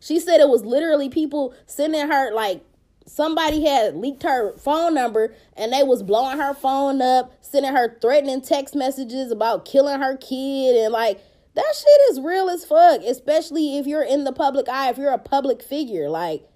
She 0.00 0.18
said 0.18 0.40
it 0.40 0.48
was 0.48 0.64
literally 0.64 1.10
people 1.10 1.54
sending 1.66 2.08
her 2.08 2.32
like 2.32 2.64
somebody 3.08 3.64
had 3.64 3.96
leaked 3.96 4.22
her 4.22 4.56
phone 4.58 4.94
number 4.94 5.34
and 5.56 5.72
they 5.72 5.82
was 5.82 6.02
blowing 6.02 6.38
her 6.38 6.54
phone 6.54 7.00
up, 7.00 7.32
sending 7.40 7.74
her 7.74 7.98
threatening 8.00 8.40
text 8.40 8.74
messages 8.74 9.32
about 9.32 9.64
killing 9.64 10.00
her 10.00 10.16
kid 10.16 10.76
and 10.76 10.92
like 10.92 11.20
that 11.54 11.74
shit 11.74 12.00
is 12.12 12.20
real 12.20 12.48
as 12.48 12.64
fuck, 12.64 13.00
especially 13.02 13.78
if 13.78 13.86
you're 13.86 14.04
in 14.04 14.22
the 14.22 14.32
public 14.32 14.68
eye, 14.68 14.90
if 14.90 14.98
you're 14.98 15.12
a 15.12 15.18
public 15.18 15.62
figure. 15.62 16.08
Like 16.08 16.48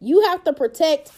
you 0.00 0.22
have 0.22 0.44
to 0.44 0.52
protect 0.52 1.12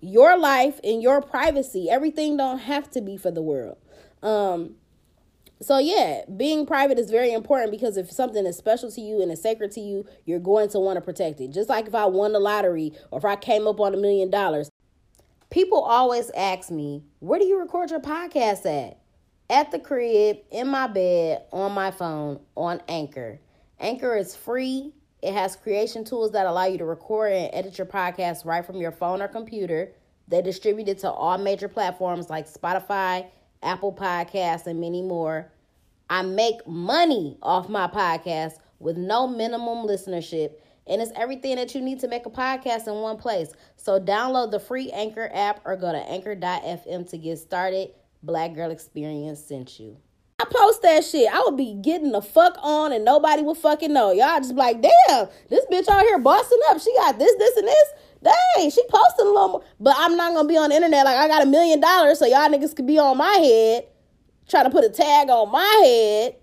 your 0.00 0.38
life 0.38 0.78
and 0.84 1.02
your 1.02 1.20
privacy. 1.20 1.88
Everything 1.90 2.36
don't 2.36 2.58
have 2.58 2.90
to 2.90 3.00
be 3.00 3.16
for 3.16 3.30
the 3.30 3.42
world. 3.42 3.78
Um 4.22 4.76
so 5.62 5.78
yeah, 5.78 6.22
being 6.36 6.64
private 6.64 6.98
is 6.98 7.10
very 7.10 7.32
important 7.32 7.70
because 7.70 7.96
if 7.98 8.10
something 8.10 8.46
is 8.46 8.56
special 8.56 8.90
to 8.92 9.00
you 9.00 9.20
and 9.20 9.30
is 9.30 9.42
sacred 9.42 9.70
to 9.72 9.80
you, 9.80 10.06
you're 10.24 10.38
going 10.38 10.70
to 10.70 10.78
want 10.78 10.96
to 10.96 11.02
protect 11.02 11.40
it. 11.40 11.52
Just 11.52 11.68
like 11.68 11.86
if 11.86 11.94
I 11.94 12.06
won 12.06 12.32
the 12.32 12.40
lottery 12.40 12.92
or 13.10 13.18
if 13.18 13.24
I 13.24 13.36
came 13.36 13.66
up 13.66 13.78
on 13.78 13.92
a 13.94 13.98
million 13.98 14.30
dollars. 14.30 14.70
People 15.50 15.80
always 15.80 16.30
ask 16.30 16.70
me, 16.70 17.02
"Where 17.18 17.38
do 17.40 17.44
you 17.44 17.58
record 17.58 17.90
your 17.90 18.00
podcast 18.00 18.64
at?" 18.64 18.98
At 19.50 19.72
the 19.72 19.80
crib, 19.80 20.38
in 20.52 20.68
my 20.68 20.86
bed, 20.86 21.42
on 21.52 21.72
my 21.72 21.90
phone, 21.90 22.38
on 22.56 22.80
Anchor. 22.88 23.40
Anchor 23.80 24.16
is 24.16 24.36
free. 24.36 24.94
It 25.22 25.34
has 25.34 25.56
creation 25.56 26.04
tools 26.04 26.30
that 26.30 26.46
allow 26.46 26.66
you 26.66 26.78
to 26.78 26.84
record 26.84 27.32
and 27.32 27.50
edit 27.52 27.76
your 27.76 27.86
podcast 27.86 28.44
right 28.44 28.64
from 28.64 28.76
your 28.76 28.92
phone 28.92 29.20
or 29.20 29.28
computer. 29.28 29.92
They 30.28 30.40
distribute 30.40 30.88
it 30.88 30.98
to 30.98 31.10
all 31.10 31.36
major 31.36 31.66
platforms 31.68 32.30
like 32.30 32.46
Spotify, 32.48 33.26
Apple 33.62 33.92
Podcasts, 33.92 34.66
and 34.66 34.80
many 34.80 35.02
more. 35.02 35.50
I 36.08 36.22
make 36.22 36.66
money 36.66 37.38
off 37.42 37.68
my 37.68 37.86
podcast 37.86 38.54
with 38.78 38.96
no 38.96 39.26
minimum 39.26 39.86
listenership. 39.86 40.52
And 40.86 41.00
it's 41.00 41.12
everything 41.14 41.56
that 41.56 41.74
you 41.74 41.80
need 41.80 42.00
to 42.00 42.08
make 42.08 42.26
a 42.26 42.30
podcast 42.30 42.88
in 42.88 42.94
one 42.94 43.16
place. 43.16 43.52
So 43.76 44.00
download 44.00 44.50
the 44.50 44.58
free 44.58 44.90
Anchor 44.90 45.30
app 45.32 45.60
or 45.64 45.76
go 45.76 45.92
to 45.92 45.98
anchor.fm 45.98 47.08
to 47.10 47.18
get 47.18 47.38
started. 47.38 47.90
Black 48.22 48.54
Girl 48.54 48.70
Experience 48.70 49.40
sent 49.40 49.78
you. 49.78 49.96
Post 50.50 50.82
that 50.82 51.04
shit. 51.04 51.32
I 51.32 51.42
would 51.44 51.56
be 51.56 51.74
getting 51.74 52.12
the 52.12 52.20
fuck 52.20 52.56
on 52.62 52.92
and 52.92 53.04
nobody 53.04 53.42
would 53.42 53.56
fucking 53.56 53.92
know. 53.92 54.10
Y'all 54.10 54.38
just 54.38 54.54
be 54.54 54.58
like, 54.58 54.82
damn, 54.82 55.28
this 55.48 55.64
bitch 55.70 55.88
out 55.88 56.02
here 56.02 56.18
busting 56.18 56.58
up. 56.68 56.80
She 56.80 56.92
got 56.96 57.18
this, 57.18 57.34
this, 57.36 57.56
and 57.56 57.68
this. 57.68 57.88
Dang, 58.22 58.70
she 58.70 58.82
posting 58.88 59.26
a 59.26 59.30
little 59.30 59.48
more. 59.48 59.64
But 59.78 59.94
I'm 59.96 60.16
not 60.16 60.34
gonna 60.34 60.48
be 60.48 60.56
on 60.56 60.70
the 60.70 60.76
internet 60.76 61.04
like 61.04 61.16
I 61.16 61.28
got 61.28 61.42
a 61.42 61.46
million 61.46 61.80
dollars 61.80 62.18
so 62.18 62.26
y'all 62.26 62.48
niggas 62.48 62.76
could 62.76 62.86
be 62.86 62.98
on 62.98 63.16
my 63.16 63.32
head 63.32 63.86
trying 64.48 64.64
to 64.64 64.70
put 64.70 64.84
a 64.84 64.90
tag 64.90 65.30
on 65.30 65.50
my 65.50 65.82
head. 65.84 66.36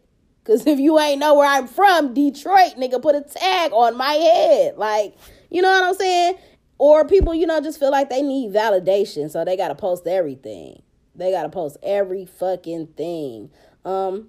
Cause 0.46 0.66
if 0.66 0.80
you 0.80 0.98
ain't 0.98 1.20
know 1.20 1.36
where 1.36 1.48
I'm 1.48 1.68
from, 1.68 2.14
Detroit, 2.14 2.76
nigga, 2.78 3.02
put 3.02 3.16
a 3.16 3.22
tag 3.22 3.74
on 3.74 3.98
my 3.98 4.14
head. 4.14 4.78
Like, 4.78 5.18
you 5.52 5.62
know 5.62 5.70
what 5.70 5.84
I'm 5.84 5.96
saying? 5.96 6.38
Or 6.78 7.06
people, 7.06 7.36
you 7.36 7.46
know, 7.46 7.60
just 7.60 7.80
feel 7.80 7.92
like 7.92 8.10
they 8.10 8.22
need 8.22 8.54
validation, 8.54 9.30
so 9.30 9.44
they 9.44 9.58
gotta 9.58 9.76
post 9.76 10.08
everything. 10.08 10.82
They 11.16 11.32
gotta 11.32 11.50
post 11.50 11.78
every 11.84 12.26
fucking 12.26 12.88
thing. 12.96 13.50
Um, 13.88 14.28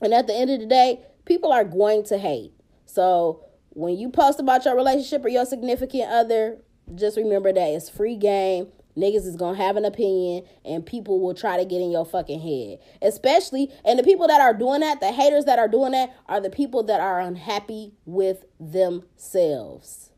and 0.00 0.14
at 0.14 0.26
the 0.26 0.34
end 0.34 0.50
of 0.50 0.60
the 0.60 0.66
day, 0.66 1.00
people 1.26 1.52
are 1.52 1.64
going 1.64 2.04
to 2.04 2.16
hate. 2.16 2.52
So 2.86 3.44
when 3.70 3.98
you 3.98 4.08
post 4.08 4.40
about 4.40 4.64
your 4.64 4.74
relationship 4.74 5.24
or 5.24 5.28
your 5.28 5.44
significant 5.44 6.10
other, 6.10 6.58
just 6.94 7.18
remember 7.18 7.52
that 7.52 7.68
it's 7.68 7.90
free 7.90 8.16
game. 8.16 8.68
Niggas 8.96 9.26
is 9.26 9.36
gonna 9.36 9.58
have 9.58 9.76
an 9.76 9.84
opinion 9.84 10.44
and 10.64 10.86
people 10.86 11.20
will 11.20 11.34
try 11.34 11.58
to 11.58 11.64
get 11.64 11.82
in 11.82 11.90
your 11.90 12.06
fucking 12.06 12.40
head. 12.40 12.78
Especially, 13.02 13.70
and 13.84 13.98
the 13.98 14.04
people 14.04 14.26
that 14.28 14.40
are 14.40 14.54
doing 14.54 14.80
that, 14.80 15.00
the 15.00 15.12
haters 15.12 15.44
that 15.44 15.58
are 15.58 15.68
doing 15.68 15.92
that, 15.92 16.16
are 16.26 16.40
the 16.40 16.50
people 16.50 16.82
that 16.84 17.00
are 17.00 17.20
unhappy 17.20 17.92
with 18.06 18.44
themselves. 18.58 20.10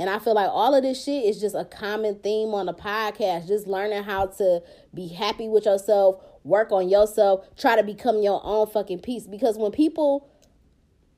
And 0.00 0.08
I 0.08 0.18
feel 0.18 0.32
like 0.32 0.48
all 0.50 0.74
of 0.74 0.82
this 0.82 1.04
shit 1.04 1.26
is 1.26 1.38
just 1.38 1.54
a 1.54 1.66
common 1.66 2.20
theme 2.20 2.54
on 2.54 2.64
the 2.64 2.72
podcast. 2.72 3.46
Just 3.46 3.66
learning 3.66 4.02
how 4.02 4.28
to 4.38 4.62
be 4.94 5.08
happy 5.08 5.46
with 5.46 5.66
yourself, 5.66 6.24
work 6.44 6.72
on 6.72 6.88
yourself, 6.88 7.46
try 7.56 7.76
to 7.76 7.82
become 7.82 8.22
your 8.22 8.40
own 8.44 8.66
fucking 8.66 9.00
peace. 9.00 9.26
Because 9.26 9.58
when 9.58 9.72
people 9.72 10.28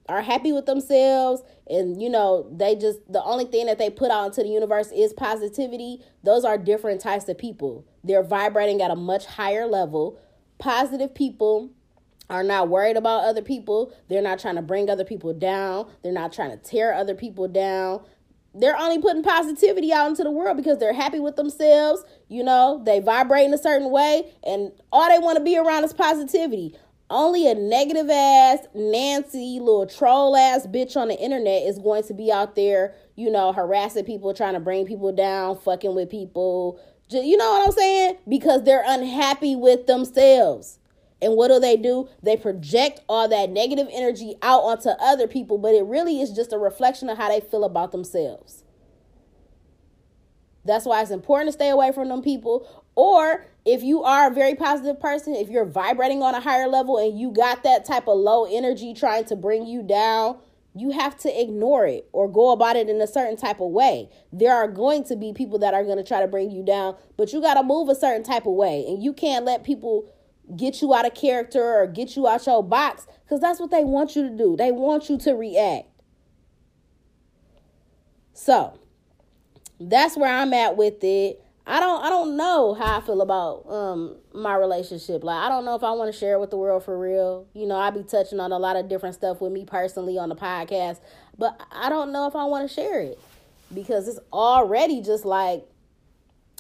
are 0.09 0.23
happy 0.23 0.53
with 0.53 0.67
themselves 0.67 1.43
and 1.69 2.03
you 2.03 2.11
know 2.11 2.47
they 2.51 2.75
just 2.75 2.99
the 3.11 3.23
only 3.23 3.45
thing 3.45 3.67
that 3.67 3.79
they 3.79 3.89
put 3.89 4.11
out 4.11 4.27
into 4.27 4.43
the 4.43 4.49
universe 4.49 4.91
is 4.91 5.13
positivity 5.13 6.01
those 6.25 6.45
are 6.45 6.59
different 6.59 7.01
types 7.01 7.29
of 7.29 7.39
people. 7.39 7.85
They're 8.05 8.23
vibrating 8.23 8.81
at 8.83 8.91
a 8.91 8.97
much 8.97 9.27
higher 9.27 9.67
level. 9.67 10.19
Positive 10.59 11.15
people 11.15 11.71
are 12.31 12.43
not 12.43 12.69
worried 12.69 12.97
about 12.97 13.25
other 13.25 13.43
people. 13.43 13.93
They're 14.09 14.23
not 14.23 14.39
trying 14.39 14.57
to 14.57 14.63
bring 14.63 14.89
other 14.89 15.05
people 15.05 15.35
down. 15.35 15.91
They're 16.03 16.13
not 16.13 16.33
trying 16.33 16.51
to 16.51 16.57
tear 16.57 16.95
other 16.95 17.15
people 17.15 17.49
down 17.49 18.03
they're 18.55 18.79
only 18.79 19.01
putting 19.01 19.23
positivity 19.23 19.93
out 19.93 20.09
into 20.09 20.23
the 20.23 20.31
world 20.31 20.57
because 20.57 20.79
they're 20.79 20.93
happy 20.93 21.21
with 21.21 21.37
themselves 21.37 22.05
you 22.29 22.43
know 22.43 22.83
they 22.85 23.01
vibrate 23.01 23.47
in 23.47 23.55
a 23.55 23.59
certain 23.59 23.91
way 23.91 24.33
and 24.45 24.73
all 24.93 25.09
they 25.09 25.19
want 25.19 25.37
to 25.37 25.45
be 25.45 25.57
around 25.57 25.85
is 25.85 25.93
positivity 25.93 26.75
only 27.13 27.47
a 27.47 27.55
negative 27.55 28.09
ass, 28.09 28.61
Nancy, 28.75 29.61
little 29.61 29.87
troll 29.87 30.35
ass 30.35 30.67
bitch 30.67 30.97
on 30.97 31.09
the 31.09 31.19
internet 31.21 31.65
is 31.65 31.79
going 31.79 32.05
to 32.05 32.15
be 32.15 32.33
out 32.33 32.57
there, 32.57 32.95
you 33.17 33.31
know, 33.31 33.53
harassing 33.53 34.07
people, 34.07 34.33
trying 34.33 34.55
to 34.55 34.61
bring 34.61 34.87
people 34.87 35.13
down, 35.13 35.59
fucking 35.59 35.95
with 35.95 36.09
people. 36.09 36.81
You 37.11 37.37
know 37.37 37.51
what 37.51 37.67
I'm 37.67 37.73
saying? 37.73 38.17
Because 38.27 38.65
they're 38.65 38.85
unhappy 38.87 39.55
with 39.55 39.87
themselves. 39.87 40.79
And 41.23 41.37
what 41.37 41.49
do 41.49 41.61
they 41.61 41.77
do? 41.77 42.09
They 42.23 42.37
project 42.37 43.01
all 43.09 43.29
that 43.29 43.49
negative 43.51 43.89
energy 43.93 44.35
out 44.43 44.63
onto 44.63 44.89
other 45.01 45.29
people, 45.29 45.57
but 45.57 45.73
it 45.73 45.85
really 45.85 46.21
is 46.21 46.33
just 46.33 46.53
a 46.53 46.59
reflection 46.59 47.09
of 47.09 47.17
how 47.17 47.29
they 47.29 47.41
feel 47.41 47.63
about 47.65 47.93
themselves. 47.93 48.65
That's 50.65 50.85
why 50.85 51.01
it's 51.01 51.11
important 51.11 51.49
to 51.49 51.53
stay 51.53 51.71
away 51.71 51.93
from 51.93 52.09
them 52.09 52.23
people. 52.23 52.69
Or 52.95 53.47
if 53.65 53.83
you 53.83 54.03
are 54.03 54.31
a 54.31 54.35
very 54.35 54.55
positive 54.55 55.01
person, 55.01 55.35
if 55.35 55.49
you're 55.49 55.65
vibrating 55.65 56.23
on 56.23 56.35
a 56.35 56.41
higher 56.41 56.69
level 56.69 56.99
and 56.99 57.19
you 57.19 57.31
got 57.31 57.63
that 57.63 57.85
type 57.85 58.09
of 58.09 58.19
low 58.19 58.45
energy 58.45 58.93
trying 58.93 59.25
to 59.27 59.37
bring 59.37 59.67
you 59.67 59.83
down, 59.83 60.39
you 60.75 60.91
have 60.91 61.17
to 61.19 61.41
ignore 61.41 61.87
it 61.87 62.09
or 62.13 62.31
go 62.31 62.51
about 62.51 62.77
it 62.77 62.89
in 62.89 63.01
a 63.01 63.07
certain 63.07 63.37
type 63.37 63.61
of 63.61 63.71
way. 63.71 64.09
There 64.33 64.55
are 64.55 64.69
going 64.69 65.05
to 65.05 65.17
be 65.17 65.33
people 65.33 65.59
that 65.59 65.75
are 65.75 65.85
going 65.85 65.99
to 65.99 66.05
try 66.05 66.21
to 66.21 66.29
bring 66.29 66.51
you 66.51 66.65
down, 66.65 66.97
but 67.17 67.33
you 67.33 67.41
got 67.41 67.55
to 67.55 67.63
move 67.63 67.89
a 67.89 67.95
certain 67.95 68.23
type 68.23 68.47
of 68.47 68.55
way. 68.55 68.85
And 68.89 69.03
you 69.03 69.13
can't 69.13 69.45
let 69.45 69.65
people 69.65 70.12
get 70.57 70.83
you 70.83 70.95
out 70.95 71.07
of 71.07 71.15
character 71.15 71.63
or 71.63 71.87
get 71.87 72.17
you 72.17 72.27
out 72.27 72.47
your 72.47 72.63
box 72.63 73.07
because 73.25 73.41
that's 73.41 73.61
what 73.61 73.71
they 73.71 73.85
want 73.85 74.17
you 74.17 74.29
to 74.29 74.37
do. 74.37 74.57
They 74.57 74.73
want 74.73 75.09
you 75.09 75.19
to 75.19 75.33
react. 75.33 75.89
So 78.35 78.79
that's 79.81 80.17
where 80.17 80.33
I'm 80.33 80.53
at 80.53 80.77
with 80.77 81.03
it. 81.03 81.43
I 81.65 81.79
don't 81.79 82.05
I 82.05 82.09
don't 82.09 82.37
know 82.37 82.75
how 82.75 82.99
I 82.99 83.01
feel 83.01 83.21
about 83.21 83.71
um 83.71 84.17
my 84.35 84.57
relationship. 84.57 85.23
Like 85.23 85.45
I 85.45 85.49
don't 85.49 85.65
know 85.65 85.77
if 85.77 85.85
I 85.85 85.93
want 85.93 86.13
to 86.13 86.19
share 86.19 86.35
it 86.35 86.41
with 86.41 86.51
the 86.51 86.57
world 86.57 86.85
for 86.85 86.99
real. 86.99 87.47
You 87.55 87.67
know, 87.67 87.77
I 87.77 87.91
be 87.91 88.03
touching 88.03 88.41
on 88.41 88.51
a 88.51 88.59
lot 88.59 88.77
of 88.77 88.89
different 88.89 89.15
stuff 89.15 89.41
with 89.41 89.53
me 89.53 89.65
personally 89.65 90.19
on 90.19 90.29
the 90.29 90.35
podcast, 90.37 91.01
but 91.39 91.61
I 91.71 91.89
don't 91.89 92.13
know 92.13 92.27
if 92.27 92.35
I 92.35 92.45
want 92.45 92.69
to 92.69 92.75
share 92.75 93.01
it 93.01 93.19
because 93.73 94.09
it's 94.09 94.19
already 94.33 95.01
just 95.03 95.25
like 95.25 95.65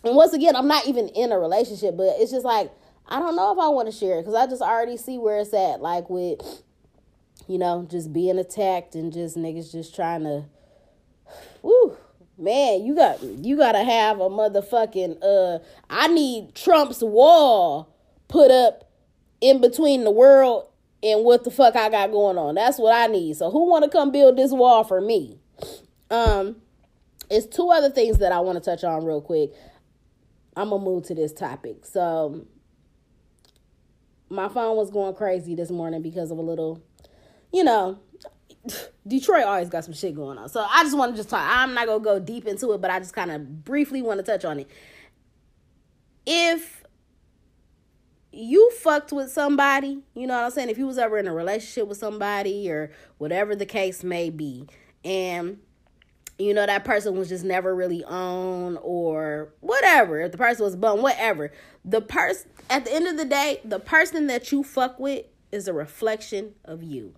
and 0.05 0.17
once 0.17 0.33
again, 0.33 0.57
I'm 0.57 0.67
not 0.67 0.87
even 0.87 1.09
in 1.09 1.31
a 1.31 1.39
relationship, 1.39 1.97
but 1.97 2.17
it's 2.19 2.33
just 2.33 2.45
like 2.45 2.73
I 3.13 3.19
don't 3.19 3.37
know 3.37 3.53
if 3.53 3.59
I 3.59 3.69
want 3.69 3.87
to 3.87 3.93
share 3.93 4.19
it 4.19 4.25
cuz 4.25 4.35
I 4.35 4.47
just 4.47 4.63
already 4.63 4.97
see 4.97 5.19
where 5.19 5.39
it's 5.39 5.53
at 5.53 5.83
like 5.83 6.09
with 6.09 6.63
you 7.47 7.59
know, 7.59 7.87
just 7.91 8.13
being 8.13 8.39
attacked 8.39 8.95
and 8.95 9.13
just 9.13 9.37
niggas 9.37 9.71
just 9.71 9.95
trying 9.95 10.25
to 10.25 10.47
woo 11.61 11.97
man, 12.39 12.85
you 12.85 12.95
got 12.95 13.23
you 13.23 13.57
gotta 13.57 13.85
have 13.85 14.19
a 14.19 14.31
motherfucking 14.31 15.19
uh 15.23 15.59
I 15.91 16.09
need 16.09 16.55
Trump's 16.55 17.03
wall 17.03 17.95
put 18.29 18.51
up 18.51 18.91
in 19.43 19.61
between 19.61 20.05
the 20.05 20.11
world 20.11 20.69
and 21.03 21.23
what 21.25 21.45
the 21.45 21.51
fuck 21.51 21.77
I 21.77 21.91
got 21.91 22.13
going 22.13 22.39
on. 22.39 22.55
That's 22.55 22.79
what 22.79 22.95
I 22.95 23.09
need. 23.09 23.37
So 23.37 23.51
who 23.51 23.69
wanna 23.69 23.91
come 23.91 24.11
build 24.11 24.39
this 24.39 24.53
wall 24.53 24.85
for 24.85 25.03
me? 25.03 25.39
Um 26.11 26.57
it's 27.31 27.47
two 27.47 27.69
other 27.71 27.91
things 27.91 28.19
that 28.19 28.33
I 28.33 28.41
want 28.41 28.63
to 28.63 28.71
touch 28.71 28.85
on 28.85 29.05
real 29.05 29.23
quick. 29.23 29.53
I'm 30.57 30.71
gonna 30.71 30.85
move 30.85 31.05
to 31.05 31.15
this 31.15 31.33
topic. 31.33 31.87
So 31.87 32.47
my 34.33 34.49
phone 34.49 34.77
was 34.77 34.91
going 34.91 35.15
crazy 35.15 35.55
this 35.55 35.71
morning 35.71 36.03
because 36.03 36.31
of 36.31 36.39
a 36.39 36.43
little, 36.43 36.83
you 37.53 37.63
know, 37.63 37.99
Detroit 39.07 39.45
always 39.45 39.69
got 39.69 39.85
some 39.85 39.95
shit 39.95 40.15
going 40.15 40.39
on. 40.39 40.49
So 40.49 40.65
I 40.69 40.83
just 40.85 40.97
want 40.97 41.13
to 41.13 41.17
just 41.17 41.29
talk. 41.29 41.45
I'm 41.45 41.75
not 41.75 41.87
gonna 41.87 42.03
go 42.03 42.19
deep 42.19 42.47
into 42.47 42.73
it, 42.73 42.81
but 42.81 42.91
I 42.91 42.99
just 42.99 43.13
kind 43.13 43.31
of 43.31 43.65
briefly 43.65 44.03
want 44.03 44.19
to 44.19 44.25
touch 44.25 44.45
on 44.45 44.61
it. 44.61 44.71
If 46.25 46.85
you 48.33 48.71
fucked 48.71 49.13
with 49.13 49.31
somebody, 49.31 50.03
you 50.15 50.27
know 50.27 50.35
what 50.35 50.45
I'm 50.45 50.51
saying? 50.51 50.71
If 50.71 50.79
you 50.79 50.87
was 50.87 50.99
ever 50.99 51.19
in 51.19 51.27
a 51.27 51.35
relationship 51.35 51.89
with 51.89 51.99
somebody 51.99 52.71
or 52.71 52.91
whatever 53.19 53.55
the 53.55 53.67
case 53.67 54.03
may 54.03 54.31
be, 54.31 54.67
and 55.05 55.59
you 56.43 56.55
know 56.55 56.67
that 56.67 56.85
person 56.85 57.17
was 57.17 57.29
just 57.29 57.45
never 57.45 57.75
really 57.75 58.05
on 58.05 58.79
or 58.83 59.53
whatever, 59.61 60.21
if 60.21 60.33
the 60.33 60.39
person 60.39 60.65
was 60.65 60.77
bum, 60.77 61.03
whatever. 61.03 61.53
The 61.85 62.01
person 62.01 62.51
at 62.71 62.85
the 62.85 62.93
end 62.93 63.07
of 63.07 63.17
the 63.17 63.25
day, 63.25 63.61
the 63.65 63.81
person 63.81 64.27
that 64.29 64.53
you 64.53 64.63
fuck 64.63 64.99
with 64.99 65.27
is 65.51 65.69
a 65.69 65.73
reflection 65.73 66.55
of 66.65 66.83
you. 66.83 67.15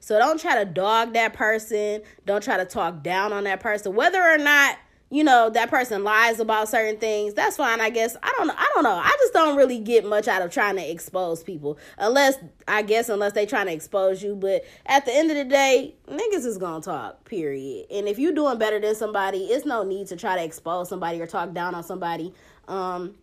So 0.00 0.18
don't 0.18 0.40
try 0.40 0.62
to 0.62 0.64
dog 0.64 1.14
that 1.14 1.32
person. 1.32 2.02
Don't 2.24 2.42
try 2.42 2.56
to 2.56 2.64
talk 2.64 3.02
down 3.02 3.32
on 3.32 3.44
that 3.44 3.60
person. 3.60 3.94
Whether 3.94 4.22
or 4.22 4.38
not 4.38 4.76
you 5.10 5.22
know 5.22 5.50
that 5.50 5.70
person 5.70 6.02
lies 6.02 6.40
about 6.40 6.68
certain 6.68 6.98
things 6.98 7.32
that's 7.34 7.56
fine 7.56 7.80
i 7.80 7.90
guess. 7.90 8.16
I 8.22 8.32
don't 8.36 8.48
know 8.48 8.54
i 8.56 8.70
don't 8.74 8.82
know. 8.82 8.90
I 8.90 9.16
just 9.20 9.32
don't 9.32 9.56
really 9.56 9.78
get 9.78 10.04
much 10.04 10.26
out 10.28 10.42
of 10.42 10.50
trying 10.50 10.76
to 10.76 10.90
expose 10.90 11.42
people. 11.42 11.78
Unless 11.98 12.38
i 12.66 12.82
guess 12.82 13.08
unless 13.08 13.32
they 13.32 13.46
trying 13.46 13.66
to 13.66 13.72
expose 13.72 14.22
you 14.22 14.34
but 14.34 14.64
at 14.86 15.04
the 15.04 15.14
end 15.14 15.30
of 15.30 15.36
the 15.36 15.44
day 15.44 15.94
niggas 16.08 16.44
is 16.44 16.58
gonna 16.58 16.82
talk 16.82 17.24
period. 17.24 17.86
And 17.90 18.08
if 18.08 18.18
you're 18.18 18.34
doing 18.34 18.58
better 18.58 18.80
than 18.80 18.94
somebody 18.94 19.44
it's 19.44 19.64
no 19.64 19.84
need 19.84 20.08
to 20.08 20.16
try 20.16 20.36
to 20.36 20.44
expose 20.44 20.88
somebody 20.88 21.20
or 21.20 21.26
talk 21.26 21.52
down 21.52 21.74
on 21.74 21.84
somebody. 21.84 22.32
Um 22.68 23.14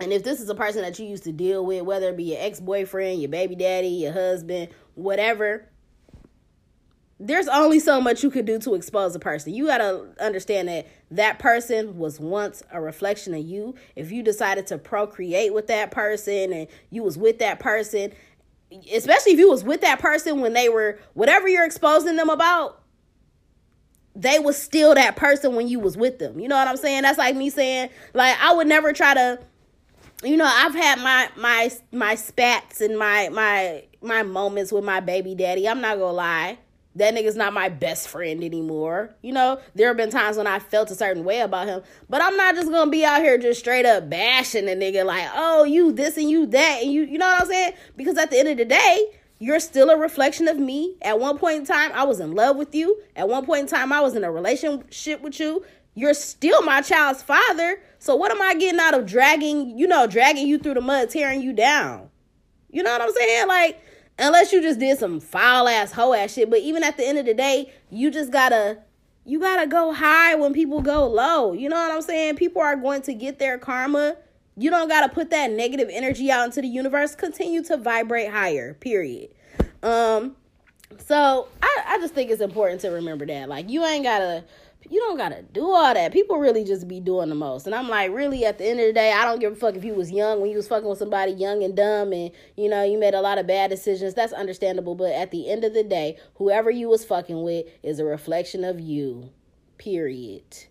and 0.00 0.12
if 0.12 0.24
this 0.24 0.40
is 0.40 0.48
a 0.48 0.54
person 0.54 0.82
that 0.82 0.98
you 0.98 1.06
used 1.06 1.24
to 1.24 1.32
deal 1.32 1.64
with 1.64 1.82
whether 1.82 2.10
it 2.10 2.16
be 2.16 2.24
your 2.24 2.40
ex-boyfriend 2.40 3.20
your 3.20 3.30
baby 3.30 3.54
daddy 3.54 3.88
your 3.88 4.12
husband 4.12 4.68
whatever 4.94 5.68
there's 7.24 7.48
only 7.48 7.80
so 7.80 8.02
much 8.02 8.22
you 8.22 8.30
could 8.30 8.44
do 8.44 8.58
to 8.58 8.74
expose 8.74 9.14
a 9.14 9.18
person. 9.18 9.54
You 9.54 9.66
got 9.66 9.78
to 9.78 10.08
understand 10.20 10.68
that 10.68 10.86
that 11.10 11.38
person 11.38 11.96
was 11.96 12.20
once 12.20 12.62
a 12.70 12.82
reflection 12.82 13.32
of 13.32 13.40
you. 13.40 13.74
If 13.96 14.12
you 14.12 14.22
decided 14.22 14.66
to 14.66 14.76
procreate 14.76 15.54
with 15.54 15.66
that 15.68 15.90
person 15.90 16.52
and 16.52 16.68
you 16.90 17.02
was 17.02 17.16
with 17.16 17.38
that 17.38 17.60
person, 17.60 18.12
especially 18.92 19.32
if 19.32 19.38
you 19.38 19.48
was 19.48 19.64
with 19.64 19.80
that 19.80 20.00
person 20.00 20.42
when 20.42 20.52
they 20.52 20.68
were 20.68 20.98
whatever 21.14 21.48
you're 21.48 21.64
exposing 21.64 22.16
them 22.16 22.28
about, 22.28 22.82
they 24.14 24.38
was 24.38 24.60
still 24.60 24.94
that 24.94 25.16
person 25.16 25.54
when 25.54 25.66
you 25.66 25.80
was 25.80 25.96
with 25.96 26.18
them. 26.18 26.38
You 26.38 26.48
know 26.48 26.56
what 26.56 26.68
I'm 26.68 26.76
saying? 26.76 27.02
That's 27.02 27.16
like 27.16 27.34
me 27.34 27.48
saying 27.48 27.88
like 28.12 28.36
I 28.38 28.52
would 28.52 28.66
never 28.66 28.92
try 28.92 29.14
to 29.14 29.40
you 30.22 30.36
know, 30.36 30.46
I've 30.46 30.74
had 30.74 30.98
my 30.98 31.30
my 31.38 31.70
my 31.90 32.16
spats 32.16 32.82
and 32.82 32.98
my 32.98 33.30
my 33.30 33.84
my 34.02 34.22
moments 34.22 34.72
with 34.72 34.84
my 34.84 35.00
baby 35.00 35.34
daddy. 35.34 35.66
I'm 35.66 35.80
not 35.80 35.96
going 35.96 36.10
to 36.10 36.16
lie 36.16 36.58
that 36.96 37.14
nigga's 37.14 37.36
not 37.36 37.52
my 37.52 37.68
best 37.68 38.08
friend 38.08 38.44
anymore. 38.44 39.14
You 39.22 39.32
know, 39.32 39.60
there 39.74 39.88
have 39.88 39.96
been 39.96 40.10
times 40.10 40.36
when 40.36 40.46
I 40.46 40.58
felt 40.58 40.90
a 40.90 40.94
certain 40.94 41.24
way 41.24 41.40
about 41.40 41.66
him, 41.66 41.82
but 42.08 42.22
I'm 42.22 42.36
not 42.36 42.54
just 42.54 42.70
gonna 42.70 42.90
be 42.90 43.04
out 43.04 43.22
here 43.22 43.36
just 43.38 43.60
straight 43.60 43.86
up 43.86 44.08
bashing 44.08 44.66
the 44.66 44.76
nigga 44.76 45.04
like, 45.04 45.28
oh, 45.34 45.64
you 45.64 45.92
this 45.92 46.16
and 46.16 46.30
you 46.30 46.46
that, 46.46 46.80
and 46.82 46.92
you, 46.92 47.02
you 47.02 47.18
know 47.18 47.26
what 47.26 47.42
I'm 47.42 47.48
saying? 47.48 47.72
Because 47.96 48.16
at 48.16 48.30
the 48.30 48.38
end 48.38 48.48
of 48.48 48.58
the 48.58 48.64
day, 48.64 49.10
you're 49.40 49.60
still 49.60 49.90
a 49.90 49.96
reflection 49.96 50.48
of 50.48 50.58
me. 50.58 50.96
At 51.02 51.18
one 51.18 51.38
point 51.38 51.58
in 51.58 51.66
time, 51.66 51.90
I 51.92 52.04
was 52.04 52.20
in 52.20 52.32
love 52.32 52.56
with 52.56 52.74
you. 52.74 53.02
At 53.16 53.28
one 53.28 53.44
point 53.44 53.62
in 53.62 53.66
time, 53.66 53.92
I 53.92 54.00
was 54.00 54.14
in 54.14 54.24
a 54.24 54.30
relationship 54.30 55.20
with 55.20 55.38
you. 55.40 55.64
You're 55.94 56.14
still 56.14 56.62
my 56.62 56.80
child's 56.80 57.22
father. 57.22 57.80
So 57.98 58.16
what 58.16 58.30
am 58.30 58.40
I 58.40 58.54
getting 58.54 58.80
out 58.80 58.94
of 58.94 59.06
dragging, 59.06 59.78
you 59.78 59.86
know, 59.86 60.06
dragging 60.06 60.46
you 60.46 60.58
through 60.58 60.74
the 60.74 60.80
mud, 60.80 61.10
tearing 61.10 61.42
you 61.42 61.52
down? 61.52 62.10
You 62.70 62.82
know 62.82 62.92
what 62.92 63.02
I'm 63.02 63.12
saying? 63.12 63.48
Like, 63.48 63.80
unless 64.18 64.52
you 64.52 64.60
just 64.62 64.78
did 64.78 64.98
some 64.98 65.20
foul 65.20 65.68
ass 65.68 65.92
hoe 65.92 66.12
ass 66.12 66.34
shit. 66.34 66.50
But 66.50 66.60
even 66.60 66.82
at 66.82 66.96
the 66.96 67.06
end 67.06 67.18
of 67.18 67.26
the 67.26 67.34
day, 67.34 67.72
you 67.90 68.10
just 68.10 68.30
gotta 68.30 68.78
you 69.24 69.40
gotta 69.40 69.66
go 69.66 69.92
high 69.92 70.34
when 70.34 70.52
people 70.52 70.82
go 70.82 71.06
low. 71.06 71.52
You 71.52 71.68
know 71.68 71.76
what 71.76 71.92
I'm 71.92 72.02
saying? 72.02 72.36
People 72.36 72.62
are 72.62 72.76
going 72.76 73.02
to 73.02 73.14
get 73.14 73.38
their 73.38 73.58
karma. 73.58 74.16
You 74.56 74.70
don't 74.70 74.88
gotta 74.88 75.12
put 75.12 75.30
that 75.30 75.50
negative 75.50 75.88
energy 75.90 76.30
out 76.30 76.44
into 76.44 76.60
the 76.60 76.68
universe. 76.68 77.14
Continue 77.14 77.62
to 77.64 77.76
vibrate 77.76 78.30
higher. 78.30 78.74
Period. 78.74 79.30
Um. 79.82 80.36
So 81.06 81.48
I 81.60 81.84
I 81.88 81.98
just 81.98 82.14
think 82.14 82.30
it's 82.30 82.40
important 82.40 82.80
to 82.82 82.90
remember 82.90 83.26
that. 83.26 83.48
Like 83.48 83.68
you 83.68 83.84
ain't 83.84 84.04
gotta 84.04 84.44
you 84.90 85.00
don't 85.00 85.16
gotta 85.16 85.42
do 85.42 85.70
all 85.70 85.94
that. 85.94 86.12
People 86.12 86.38
really 86.38 86.64
just 86.64 86.86
be 86.86 87.00
doing 87.00 87.28
the 87.28 87.34
most. 87.34 87.66
And 87.66 87.74
I'm 87.74 87.88
like, 87.88 88.10
really, 88.12 88.44
at 88.44 88.58
the 88.58 88.66
end 88.66 88.80
of 88.80 88.86
the 88.86 88.92
day, 88.92 89.12
I 89.12 89.24
don't 89.24 89.38
give 89.38 89.52
a 89.52 89.56
fuck 89.56 89.76
if 89.76 89.84
you 89.84 89.94
was 89.94 90.10
young 90.10 90.40
when 90.40 90.50
you 90.50 90.56
was 90.56 90.68
fucking 90.68 90.88
with 90.88 90.98
somebody 90.98 91.32
young 91.32 91.62
and 91.62 91.76
dumb 91.76 92.12
and 92.12 92.30
you 92.56 92.68
know, 92.68 92.84
you 92.84 92.98
made 92.98 93.14
a 93.14 93.20
lot 93.20 93.38
of 93.38 93.46
bad 93.46 93.70
decisions. 93.70 94.14
That's 94.14 94.32
understandable. 94.32 94.94
But 94.94 95.12
at 95.12 95.30
the 95.30 95.50
end 95.50 95.64
of 95.64 95.74
the 95.74 95.84
day, 95.84 96.18
whoever 96.36 96.70
you 96.70 96.88
was 96.88 97.04
fucking 97.04 97.42
with 97.42 97.66
is 97.82 97.98
a 97.98 98.04
reflection 98.04 98.64
of 98.64 98.80
you. 98.80 99.30
Period. 99.78 100.66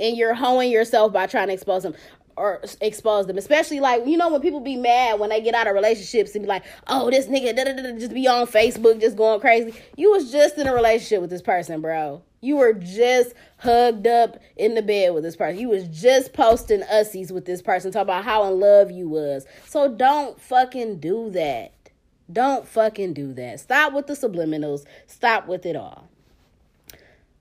And 0.00 0.16
you're 0.16 0.34
hoeing 0.34 0.70
yourself 0.70 1.12
by 1.12 1.26
trying 1.26 1.48
to 1.48 1.54
expose 1.54 1.82
them 1.82 1.94
or 2.36 2.62
expose 2.80 3.26
them. 3.26 3.36
Especially 3.36 3.80
like, 3.80 4.06
you 4.06 4.16
know, 4.16 4.30
when 4.30 4.40
people 4.40 4.60
be 4.60 4.76
mad 4.76 5.18
when 5.18 5.30
they 5.30 5.40
get 5.40 5.54
out 5.54 5.66
of 5.66 5.74
relationships 5.74 6.34
and 6.34 6.44
be 6.44 6.48
like, 6.48 6.64
oh, 6.86 7.10
this 7.10 7.26
nigga 7.26 7.98
just 7.98 8.14
be 8.14 8.26
on 8.26 8.46
Facebook 8.46 9.00
just 9.00 9.16
going 9.16 9.40
crazy. 9.40 9.74
You 9.96 10.12
was 10.12 10.30
just 10.30 10.56
in 10.56 10.66
a 10.66 10.74
relationship 10.74 11.20
with 11.20 11.30
this 11.30 11.42
person, 11.42 11.80
bro. 11.80 12.22
You 12.40 12.56
were 12.56 12.72
just 12.72 13.34
hugged 13.58 14.06
up 14.06 14.38
in 14.56 14.74
the 14.74 14.82
bed 14.82 15.14
with 15.14 15.24
this 15.24 15.36
person. 15.36 15.58
You 15.58 15.68
was 15.68 15.88
just 15.88 16.32
posting 16.32 16.82
ussies 16.82 17.32
with 17.32 17.44
this 17.44 17.62
person, 17.62 17.90
talking 17.90 18.02
about 18.02 18.24
how 18.24 18.44
in 18.44 18.60
love 18.60 18.90
you 18.90 19.08
was. 19.08 19.44
So 19.66 19.88
don't 19.88 20.40
fucking 20.40 21.00
do 21.00 21.30
that. 21.30 21.72
Don't 22.30 22.66
fucking 22.66 23.14
do 23.14 23.32
that. 23.34 23.58
Stop 23.60 23.92
with 23.92 24.06
the 24.06 24.12
subliminals. 24.12 24.84
Stop 25.06 25.48
with 25.48 25.66
it 25.66 25.76
all. 25.76 26.08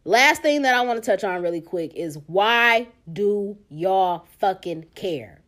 Last 0.06 0.42
thing 0.42 0.62
that 0.62 0.74
I 0.74 0.82
want 0.82 1.04
to 1.04 1.06
touch 1.06 1.26
on 1.26 1.42
really 1.42 1.60
quick 1.60 1.94
is 1.94 2.18
why 2.28 2.88
do 3.12 3.58
y'all 3.70 4.26
fucking 4.40 4.86
care? 4.96 5.42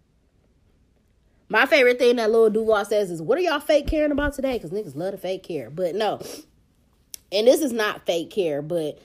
My 1.48 1.66
favorite 1.66 1.98
thing 1.98 2.18
that 2.18 2.30
Lil 2.30 2.50
Duval 2.50 2.84
says 2.86 3.10
is, 3.10 3.22
"What 3.22 3.38
are 3.38 3.42
y'all 3.42 3.62
fake 3.62 3.88
caring 3.88 4.12
about 4.12 4.34
today?" 4.34 4.54
Because 4.54 4.72
niggas 4.72 4.96
love 4.96 5.12
to 5.12 5.18
fake 5.18 5.44
care, 5.44 5.70
but 5.70 5.96
no. 5.96 6.20
And 7.32 7.48
this 7.48 7.62
is 7.62 7.72
not 7.72 8.06
fake 8.06 8.30
care, 8.30 8.62
but 8.62 9.00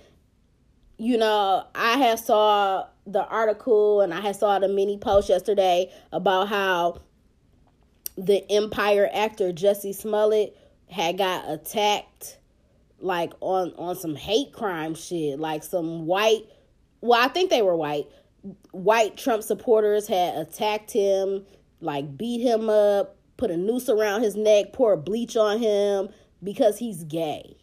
you 0.99 1.19
know, 1.19 1.67
I 1.75 1.99
have 1.99 2.21
saw 2.21 2.87
the 3.07 3.25
article 3.27 4.01
and 4.01 4.15
I 4.15 4.21
had 4.21 4.37
saw 4.37 4.59
the 4.59 4.69
mini 4.69 4.99
post 4.99 5.29
yesterday 5.29 5.93
about 6.13 6.49
how 6.49 7.01
the 8.17 8.45
Empire 8.51 9.11
actor 9.13 9.53
Jussie 9.53 9.95
Smollett 9.95 10.57
had 10.89 11.19
got 11.19 11.51
attacked 11.51 12.39
like 13.01 13.33
on 13.41 13.73
on 13.77 13.97
some 13.97 14.15
hate 14.15 14.53
crime 14.53 14.95
shit, 14.95 15.39
like 15.39 15.63
some 15.65 16.07
white 16.07 16.45
well, 17.05 17.23
I 17.23 17.29
think 17.29 17.51
they 17.51 17.61
were 17.61 17.77
white. 17.77 18.07
White 18.71 19.19
Trump 19.19 19.43
supporters 19.43 20.07
had 20.07 20.37
attacked 20.37 20.91
him, 20.91 21.45
like 21.83 22.17
beat 22.17 22.41
him 22.41 22.71
up, 22.71 23.17
put 23.37 23.51
a 23.51 23.59
noose 23.59 23.91
around 23.91 24.23
his 24.23 24.37
neck, 24.37 24.73
pour 24.73 24.97
bleach 24.97 25.37
on 25.37 25.59
him 25.59 26.09
because 26.43 26.79
he's 26.79 27.05
gay. 27.05 27.59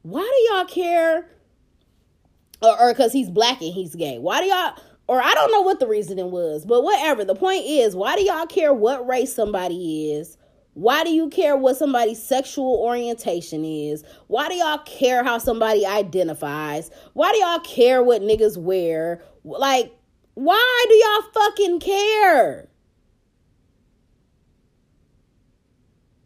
Why 0.00 0.22
do 0.22 0.54
y'all 0.54 0.64
care 0.64 1.28
or 2.62 2.92
because 2.92 3.12
he's 3.12 3.30
black 3.30 3.60
and 3.60 3.72
he's 3.72 3.94
gay. 3.94 4.18
Why 4.18 4.40
do 4.40 4.46
y'all? 4.46 4.74
Or 5.06 5.20
I 5.20 5.34
don't 5.34 5.50
know 5.50 5.62
what 5.62 5.80
the 5.80 5.88
reasoning 5.88 6.30
was, 6.30 6.64
but 6.64 6.84
whatever. 6.84 7.24
The 7.24 7.34
point 7.34 7.64
is, 7.66 7.96
why 7.96 8.14
do 8.16 8.22
y'all 8.22 8.46
care 8.46 8.72
what 8.72 9.06
race 9.08 9.34
somebody 9.34 10.12
is? 10.12 10.36
Why 10.74 11.02
do 11.02 11.10
you 11.10 11.28
care 11.30 11.56
what 11.56 11.76
somebody's 11.76 12.22
sexual 12.22 12.76
orientation 12.76 13.64
is? 13.64 14.04
Why 14.28 14.48
do 14.48 14.54
y'all 14.54 14.78
care 14.78 15.24
how 15.24 15.38
somebody 15.38 15.84
identifies? 15.84 16.90
Why 17.14 17.32
do 17.32 17.38
y'all 17.38 17.58
care 17.58 18.04
what 18.04 18.22
niggas 18.22 18.56
wear? 18.56 19.20
Like, 19.42 19.92
why 20.34 20.86
do 20.88 20.94
y'all 20.94 21.32
fucking 21.34 21.80
care? 21.80 22.68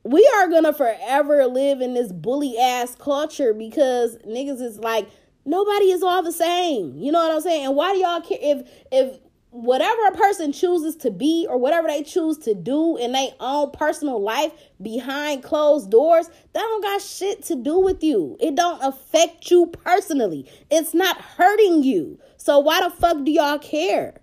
We 0.05 0.31
are 0.37 0.49
gonna 0.49 0.75
forever 0.75 1.47
live 1.47 1.81
in 1.81 1.95
this 1.95 2.13
bully 2.13 2.59
ass 2.59 2.95
culture 2.95 3.55
because 3.55 4.19
niggas 4.19 4.61
is 4.61 4.79
like, 4.79 5.09
nobody 5.45 5.91
is 5.91 6.03
all 6.03 6.23
the 6.23 6.33
same. 6.33 6.97
You 6.97 7.13
know 7.13 7.21
what 7.21 7.35
I'm 7.35 7.41
saying? 7.41 7.67
And 7.67 7.77
why 7.77 7.93
do 7.93 7.99
y'all 7.99 8.21
care 8.21 8.39
if 8.41 8.69
if 8.91 9.19
whatever 9.55 10.07
a 10.09 10.17
person 10.17 10.51
chooses 10.53 10.97
to 10.97 11.13
be 11.13 11.47
or 11.49 11.57
whatever 11.57 11.87
they 11.87 12.03
choose 12.03 12.37
to 12.37 12.55
do 12.55 12.97
in 12.97 13.13
their 13.13 13.31
own 13.39 13.71
personal 13.71 14.21
life 14.21 14.53
behind 14.83 15.45
closed 15.45 15.93
doors, 15.93 16.27
that 16.27 16.61
don't 16.61 16.83
got 16.83 17.01
shit 17.01 17.45
to 17.45 17.55
do 17.55 17.79
with 17.79 18.03
you. 18.03 18.37
It 18.41 18.57
don't 18.57 18.83
affect 18.83 19.49
you 19.53 19.67
personally. 19.69 20.51
It's 20.71 20.93
not 20.93 21.21
hurting 21.21 21.85
you. 21.85 22.19
So 22.37 22.59
why 22.59 22.81
the 22.81 22.91
fuck 22.91 23.25
do 23.25 23.31
y'all 23.31 23.59
care? 23.61 24.21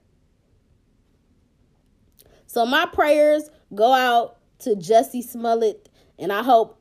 So 2.46 2.66
my 2.66 2.86
prayers 2.86 3.50
go 3.74 3.94
out 3.94 4.38
to 4.60 4.72
Jussie 4.72 5.24
Smollett 5.24 5.88
and 6.20 6.34
I 6.34 6.44
hope 6.44 6.78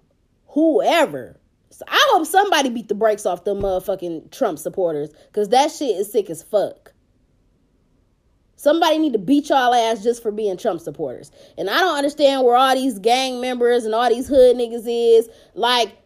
whoever 0.48 1.39
I 1.88 2.08
hope 2.12 2.26
somebody 2.26 2.68
beat 2.68 2.88
the 2.88 2.94
brakes 2.94 3.26
off 3.26 3.44
the 3.44 3.54
motherfucking 3.54 4.30
Trump 4.30 4.58
supporters 4.58 5.10
because 5.26 5.48
that 5.50 5.70
shit 5.70 5.96
is 5.96 6.10
sick 6.10 6.28
as 6.30 6.42
fuck. 6.42 6.92
Somebody 8.56 8.98
need 8.98 9.14
to 9.14 9.18
beat 9.18 9.48
y'all 9.48 9.72
ass 9.72 10.02
just 10.02 10.22
for 10.22 10.30
being 10.30 10.58
Trump 10.58 10.80
supporters. 10.80 11.30
And 11.56 11.70
I 11.70 11.80
don't 11.80 11.96
understand 11.96 12.44
where 12.44 12.56
all 12.56 12.74
these 12.74 12.98
gang 12.98 13.40
members 13.40 13.84
and 13.86 13.94
all 13.94 14.08
these 14.10 14.28
hood 14.28 14.56
niggas 14.56 14.84
is. 14.86 15.30
Like, 15.54 15.96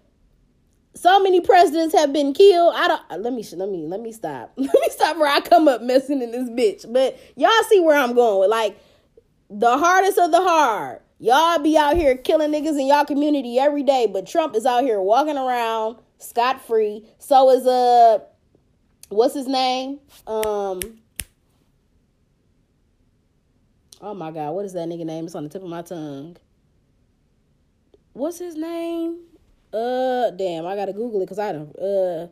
so 0.94 1.18
many 1.20 1.40
presidents 1.40 1.94
have 1.96 2.12
been 2.12 2.32
killed. 2.32 2.74
I 2.76 2.86
don't 2.86 3.22
let 3.22 3.32
me 3.32 3.44
let 3.56 3.68
me 3.68 3.86
let 3.88 4.00
me 4.00 4.12
stop. 4.12 4.52
let 4.56 4.72
me 4.72 4.88
stop 4.90 5.16
where 5.16 5.28
I 5.28 5.40
come 5.40 5.66
up 5.66 5.82
messing 5.82 6.22
in 6.22 6.30
this 6.30 6.48
bitch. 6.48 6.92
But 6.92 7.18
y'all 7.36 7.50
see 7.68 7.80
where 7.80 7.98
I'm 7.98 8.14
going 8.14 8.38
with 8.38 8.50
like 8.50 8.78
the 9.50 9.76
hardest 9.76 10.18
of 10.18 10.30
the 10.30 10.40
hard 10.40 11.00
Y'all 11.24 11.58
be 11.58 11.74
out 11.74 11.96
here 11.96 12.18
killing 12.18 12.50
niggas 12.50 12.78
in 12.78 12.86
y'all 12.86 13.06
community 13.06 13.58
every 13.58 13.82
day, 13.82 14.06
but 14.06 14.26
Trump 14.26 14.54
is 14.54 14.66
out 14.66 14.84
here 14.84 15.00
walking 15.00 15.38
around 15.38 15.96
scot 16.18 16.60
free. 16.60 17.02
So 17.18 17.48
is 17.48 17.66
uh 17.66 18.18
what's 19.08 19.32
his 19.32 19.48
name? 19.48 20.00
Um 20.26 20.80
Oh 24.02 24.12
my 24.12 24.32
god, 24.32 24.50
what 24.50 24.66
is 24.66 24.74
that 24.74 24.86
nigga 24.86 25.06
name? 25.06 25.24
It's 25.24 25.34
on 25.34 25.44
the 25.44 25.48
tip 25.48 25.62
of 25.62 25.68
my 25.70 25.80
tongue. 25.80 26.36
What's 28.12 28.38
his 28.38 28.54
name? 28.54 29.20
Uh 29.72 30.28
damn, 30.28 30.66
I 30.66 30.76
gotta 30.76 30.92
Google 30.92 31.22
it 31.22 31.24
because 31.24 31.38
I 31.38 31.52
don't 31.52 31.74
uh 31.78 32.26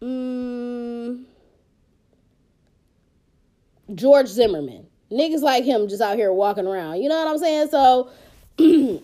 Mm, 0.00 1.24
George 3.94 4.28
Zimmerman. 4.28 4.86
Niggas 5.10 5.40
like 5.40 5.64
him 5.64 5.88
just 5.88 6.02
out 6.02 6.16
here 6.16 6.32
walking 6.32 6.66
around. 6.66 7.00
You 7.00 7.08
know 7.08 7.16
what 7.16 7.28
I'm 7.28 7.38
saying? 7.38 7.68
So 7.68 8.10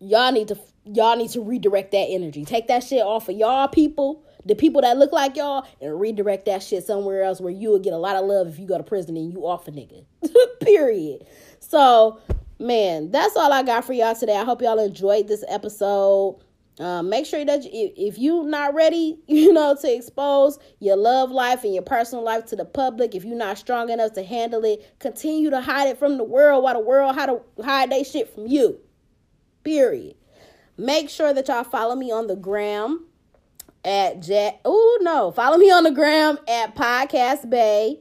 y'all 0.00 0.32
need 0.32 0.48
to 0.48 0.58
y'all 0.84 1.16
need 1.16 1.30
to 1.30 1.40
redirect 1.40 1.92
that 1.92 2.06
energy. 2.08 2.44
Take 2.44 2.68
that 2.68 2.82
shit 2.82 3.02
off 3.02 3.28
of 3.28 3.36
y'all 3.36 3.68
people, 3.68 4.24
the 4.44 4.54
people 4.54 4.80
that 4.82 4.96
look 4.96 5.12
like 5.12 5.36
y'all, 5.36 5.66
and 5.80 6.00
redirect 6.00 6.46
that 6.46 6.62
shit 6.62 6.84
somewhere 6.84 7.22
else 7.22 7.40
where 7.40 7.52
you 7.52 7.70
will 7.70 7.78
get 7.78 7.92
a 7.92 7.98
lot 7.98 8.16
of 8.16 8.24
love 8.24 8.48
if 8.48 8.58
you 8.58 8.66
go 8.66 8.78
to 8.78 8.84
prison 8.84 9.16
and 9.16 9.32
you 9.32 9.46
off 9.46 9.68
a 9.68 9.70
nigga. 9.70 10.04
Period. 10.60 11.26
So, 11.60 12.20
man, 12.58 13.10
that's 13.10 13.36
all 13.36 13.52
I 13.52 13.62
got 13.62 13.84
for 13.84 13.92
y'all 13.92 14.14
today. 14.14 14.36
I 14.36 14.44
hope 14.44 14.62
y'all 14.62 14.78
enjoyed 14.78 15.28
this 15.28 15.44
episode. 15.48 16.40
Um, 16.80 17.10
make 17.10 17.26
sure 17.26 17.44
that 17.44 17.62
you, 17.62 17.92
if 17.94 18.18
you're 18.18 18.42
not 18.42 18.72
ready, 18.74 19.18
you 19.28 19.52
know, 19.52 19.76
to 19.80 19.94
expose 19.94 20.58
your 20.78 20.96
love 20.96 21.30
life 21.30 21.62
and 21.62 21.74
your 21.74 21.82
personal 21.82 22.24
life 22.24 22.46
to 22.46 22.56
the 22.56 22.64
public, 22.64 23.14
if 23.14 23.22
you're 23.22 23.36
not 23.36 23.58
strong 23.58 23.90
enough 23.90 24.14
to 24.14 24.22
handle 24.22 24.64
it, 24.64 24.98
continue 24.98 25.50
to 25.50 25.60
hide 25.60 25.88
it 25.88 25.98
from 25.98 26.16
the 26.16 26.24
world 26.24 26.64
while 26.64 26.74
the 26.74 26.80
world 26.80 27.14
hide, 27.14 27.28
hide 27.62 27.90
they 27.90 28.02
shit 28.02 28.34
from 28.34 28.46
you. 28.46 28.80
Period. 29.62 30.14
Make 30.78 31.10
sure 31.10 31.34
that 31.34 31.48
y'all 31.48 31.64
follow 31.64 31.94
me 31.94 32.10
on 32.10 32.28
the 32.28 32.36
gram 32.36 33.04
at 33.84 34.20
Jet. 34.20 34.62
Oh 34.64 34.98
no, 35.02 35.32
follow 35.32 35.58
me 35.58 35.70
on 35.70 35.84
the 35.84 35.90
gram 35.90 36.38
at 36.48 36.74
Podcast 36.74 37.50
Bay. 37.50 38.00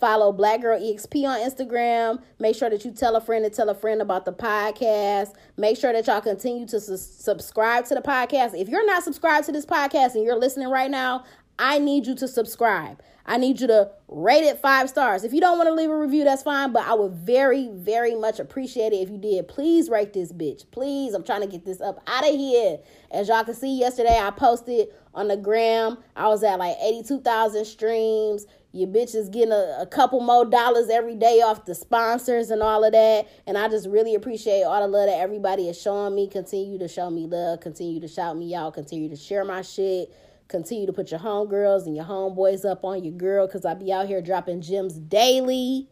Follow 0.00 0.32
Black 0.32 0.62
Girl 0.62 0.80
EXP 0.80 1.24
on 1.24 1.38
Instagram. 1.40 2.22
Make 2.38 2.56
sure 2.56 2.70
that 2.70 2.84
you 2.84 2.90
tell 2.90 3.16
a 3.16 3.20
friend 3.20 3.44
to 3.44 3.50
tell 3.50 3.68
a 3.68 3.74
friend 3.74 4.00
about 4.00 4.24
the 4.24 4.32
podcast. 4.32 5.34
Make 5.56 5.76
sure 5.76 5.92
that 5.92 6.06
y'all 6.06 6.20
continue 6.22 6.66
to 6.68 6.80
su- 6.80 6.96
subscribe 6.96 7.84
to 7.86 7.94
the 7.94 8.00
podcast. 8.00 8.58
If 8.58 8.68
you're 8.68 8.86
not 8.86 9.04
subscribed 9.04 9.46
to 9.46 9.52
this 9.52 9.66
podcast 9.66 10.14
and 10.14 10.24
you're 10.24 10.38
listening 10.38 10.68
right 10.68 10.90
now, 10.90 11.24
I 11.58 11.78
need 11.78 12.06
you 12.06 12.14
to 12.16 12.26
subscribe. 12.26 13.02
I 13.26 13.36
need 13.36 13.60
you 13.60 13.66
to 13.66 13.90
rate 14.08 14.44
it 14.44 14.58
five 14.58 14.88
stars. 14.88 15.22
If 15.22 15.34
you 15.34 15.40
don't 15.40 15.58
want 15.58 15.68
to 15.68 15.74
leave 15.74 15.90
a 15.90 15.96
review, 15.96 16.24
that's 16.24 16.42
fine, 16.42 16.72
but 16.72 16.86
I 16.86 16.94
would 16.94 17.12
very, 17.12 17.68
very 17.68 18.14
much 18.14 18.40
appreciate 18.40 18.92
it 18.94 18.96
if 18.96 19.10
you 19.10 19.18
did. 19.18 19.46
Please 19.46 19.90
rate 19.90 20.14
this 20.14 20.32
bitch. 20.32 20.68
Please. 20.70 21.12
I'm 21.12 21.22
trying 21.22 21.42
to 21.42 21.46
get 21.46 21.64
this 21.64 21.80
up 21.80 22.02
out 22.06 22.26
of 22.26 22.34
here. 22.34 22.78
As 23.10 23.28
y'all 23.28 23.44
can 23.44 23.54
see, 23.54 23.78
yesterday 23.78 24.18
I 24.18 24.30
posted 24.30 24.88
on 25.14 25.28
the 25.28 25.36
gram. 25.36 25.98
I 26.16 26.28
was 26.28 26.42
at 26.42 26.58
like 26.58 26.76
82,000 26.82 27.64
streams. 27.66 28.46
Your 28.72 28.86
bitch 28.86 29.16
is 29.16 29.28
getting 29.28 29.52
a, 29.52 29.78
a 29.80 29.86
couple 29.86 30.20
more 30.20 30.44
dollars 30.44 30.88
every 30.90 31.16
day 31.16 31.40
off 31.40 31.64
the 31.64 31.74
sponsors 31.74 32.50
and 32.50 32.62
all 32.62 32.84
of 32.84 32.92
that. 32.92 33.26
And 33.46 33.58
I 33.58 33.68
just 33.68 33.88
really 33.88 34.14
appreciate 34.14 34.62
all 34.62 34.80
the 34.80 34.86
love 34.86 35.08
that 35.08 35.18
everybody 35.18 35.68
is 35.68 35.80
showing 35.80 36.14
me. 36.14 36.28
Continue 36.28 36.78
to 36.78 36.86
show 36.86 37.10
me 37.10 37.26
love. 37.26 37.60
Continue 37.60 38.00
to 38.00 38.08
shout 38.08 38.36
me 38.36 38.54
out. 38.54 38.74
Continue 38.74 39.08
to 39.08 39.16
share 39.16 39.44
my 39.44 39.62
shit. 39.62 40.14
Continue 40.46 40.86
to 40.86 40.92
put 40.92 41.10
your 41.10 41.20
homegirls 41.20 41.86
and 41.86 41.96
your 41.96 42.04
homeboys 42.04 42.64
up 42.64 42.84
on 42.84 43.02
your 43.02 43.14
girl 43.14 43.46
because 43.46 43.64
I 43.64 43.74
be 43.74 43.92
out 43.92 44.06
here 44.06 44.22
dropping 44.22 44.60
gems 44.60 44.94
daily. 44.94 45.88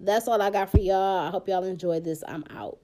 That's 0.00 0.26
all 0.26 0.42
I 0.42 0.50
got 0.50 0.70
for 0.70 0.78
y'all. 0.78 1.26
I 1.26 1.30
hope 1.30 1.48
y'all 1.48 1.62
enjoyed 1.62 2.02
this. 2.02 2.24
I'm 2.26 2.44
out. 2.50 2.78